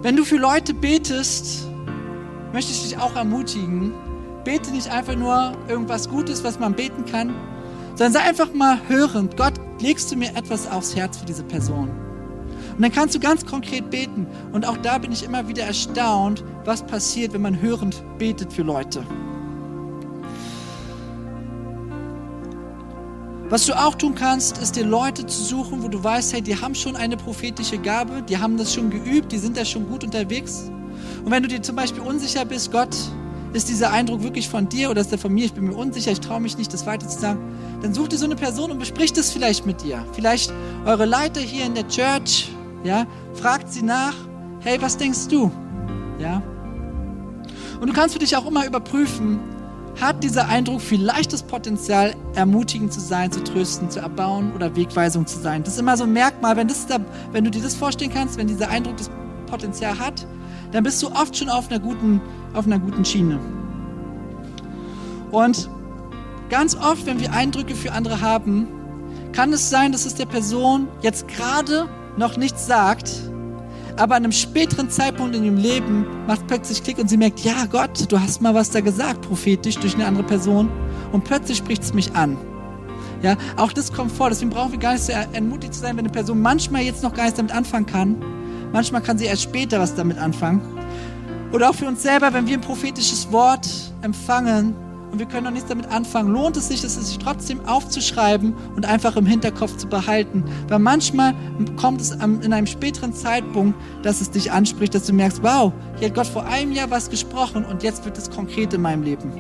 [0.02, 1.68] Wenn du für Leute betest,
[2.54, 3.94] möchte ich dich auch ermutigen,
[4.46, 7.34] bete nicht einfach nur irgendwas Gutes, was man beten kann,
[7.96, 9.36] sondern sei einfach mal hörend.
[9.36, 11.90] Gott, legst du mir etwas aufs Herz für diese Person?
[12.78, 14.28] Und dann kannst du ganz konkret beten.
[14.54, 18.64] Und auch da bin ich immer wieder erstaunt, was passiert, wenn man hörend betet für
[18.64, 19.04] Leute.
[23.50, 26.60] Was du auch tun kannst, ist dir Leute zu suchen, wo du weißt, hey, die
[26.60, 30.04] haben schon eine prophetische Gabe, die haben das schon geübt, die sind da schon gut
[30.04, 30.70] unterwegs.
[31.24, 32.96] Und wenn du dir zum Beispiel unsicher bist, Gott,
[33.56, 35.46] ist dieser Eindruck wirklich von dir oder ist der von mir?
[35.46, 37.40] Ich bin mir unsicher, ich traue mich nicht, das weiter zu sagen.
[37.82, 40.06] Dann such dir so eine Person und besprich das vielleicht mit dir.
[40.12, 40.54] Vielleicht
[40.86, 42.52] eure Leiter hier in der Church,
[42.84, 44.14] ja, fragt sie nach,
[44.60, 45.52] hey, was denkst du?
[46.20, 46.44] Ja.
[47.80, 49.40] Und du kannst für dich auch immer überprüfen,
[50.02, 55.26] hat dieser Eindruck vielleicht das Potenzial, ermutigend zu sein, zu trösten, zu erbauen oder Wegweisung
[55.26, 55.64] zu sein.
[55.64, 56.98] Das ist immer so ein Merkmal, wenn, das da,
[57.32, 59.10] wenn du dir das vorstellen kannst, wenn dieser Eindruck das
[59.48, 60.26] Potenzial hat,
[60.72, 62.22] dann bist du oft schon auf einer guten,
[62.54, 63.40] auf einer guten Schiene.
[65.32, 65.70] Und
[66.50, 68.68] ganz oft, wenn wir Eindrücke für andere haben,
[69.34, 71.88] kann es sein, dass es der Person jetzt gerade
[72.18, 73.12] noch nichts sagt,
[73.98, 77.66] aber an einem späteren Zeitpunkt in ihrem Leben macht plötzlich Klick und sie merkt, ja
[77.66, 80.70] Gott, du hast mal was da gesagt, prophetisch durch eine andere Person
[81.12, 82.38] und plötzlich spricht es mich an.
[83.22, 86.06] Ja, auch das kommt vor, deswegen brauchen wir gar nicht so entmutigt zu sein, wenn
[86.06, 88.16] eine Person manchmal jetzt noch gar nichts damit anfangen kann,
[88.72, 90.62] Manchmal kann sie erst später was damit anfangen.
[91.52, 93.68] Oder auch für uns selber, wenn wir ein prophetisches Wort
[94.02, 94.76] empfangen
[95.12, 98.86] und wir können noch nichts damit anfangen, lohnt es sich, es sich trotzdem aufzuschreiben und
[98.86, 100.44] einfach im Hinterkopf zu behalten.
[100.68, 101.34] Weil manchmal
[101.78, 106.10] kommt es in einem späteren Zeitpunkt, dass es dich anspricht, dass du merkst, wow, hier
[106.10, 109.32] hat Gott vor einem Jahr was gesprochen und jetzt wird es konkret in meinem Leben.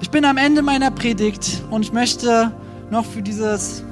[0.00, 2.52] Ich bin am Ende meiner Predigt und ich möchte
[2.90, 3.82] noch für dieses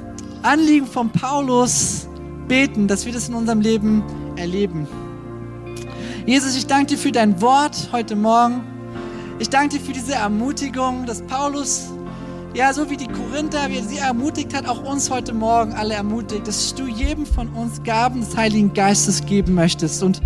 [0.41, 2.07] Anliegen von Paulus
[2.47, 4.03] beten, dass wir das in unserem Leben
[4.35, 4.87] erleben.
[6.25, 8.63] Jesus, ich danke dir für dein Wort heute Morgen.
[9.39, 11.89] Ich danke dir für diese Ermutigung, dass Paulus,
[12.53, 15.95] ja, so wie die Korinther, wie er sie ermutigt hat, auch uns heute Morgen alle
[15.95, 20.01] ermutigt, dass du jedem von uns Gaben des Heiligen Geistes geben möchtest.
[20.01, 20.21] Und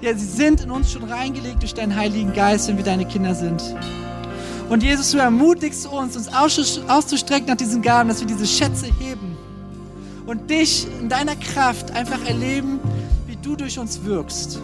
[0.00, 3.34] ja, sie sind in uns schon reingelegt durch deinen Heiligen Geist, wenn wir deine Kinder
[3.34, 3.62] sind.
[4.70, 9.31] Und Jesus, du ermutigst uns, uns auszustrecken nach diesen Gaben, dass wir diese Schätze heben
[10.32, 12.80] und dich in deiner Kraft einfach erleben,
[13.26, 14.60] wie du durch uns wirkst.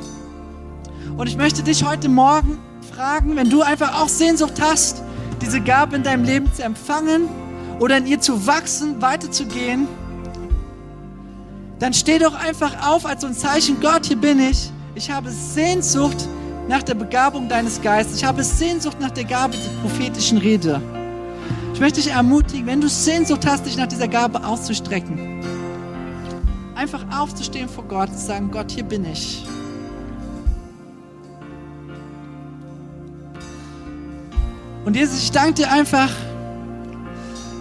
[1.18, 2.56] Und ich möchte dich heute Morgen
[2.90, 5.02] fragen, wenn du einfach auch Sehnsucht hast,
[5.42, 7.28] diese Gabe in deinem Leben zu empfangen
[7.80, 9.86] oder in ihr zu wachsen, weiterzugehen,
[11.80, 14.70] dann steh doch einfach auf als so ein Zeichen, Gott, hier bin ich.
[14.94, 16.26] Ich habe Sehnsucht
[16.66, 18.16] nach der Begabung deines Geistes.
[18.16, 20.80] Ich habe Sehnsucht nach der Gabe der prophetischen Rede.
[21.74, 25.37] Ich möchte dich ermutigen, wenn du Sehnsucht hast, dich nach dieser Gabe auszustrecken,
[26.78, 29.44] einfach aufzustehen vor Gott und sagen, Gott, hier bin ich.
[34.84, 36.08] Und Jesus, ich danke dir einfach,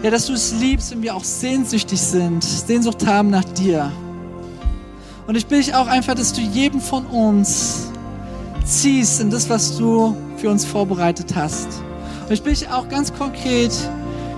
[0.03, 3.91] ja, dass du es liebst und wir auch sehnsüchtig sind, Sehnsucht haben nach dir.
[5.25, 7.87] Und ich bitte dich auch einfach, dass du jedem von uns
[8.65, 11.67] ziehst in das, was du für uns vorbereitet hast.
[12.27, 13.73] Und ich bitte dich auch ganz konkret,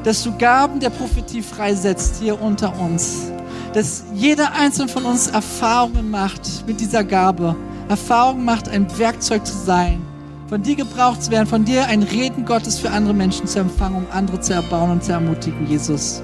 [0.06, 3.30] dass du Gaben der Prophetie freisetzt hier unter uns.
[3.74, 7.56] Dass jeder einzelne von uns Erfahrungen macht mit dieser Gabe.
[7.88, 10.02] Erfahrungen macht, ein Werkzeug zu sein.
[10.48, 13.98] Von dir gebraucht zu werden, von dir ein Reden Gottes für andere Menschen zu empfangen,
[13.98, 16.24] um andere zu erbauen und zu ermutigen, Jesus.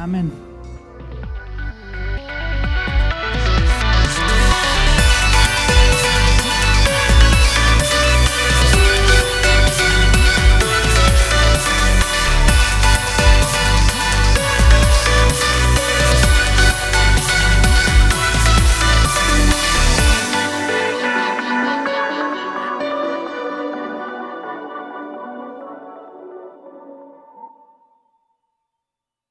[0.00, 0.49] Amen.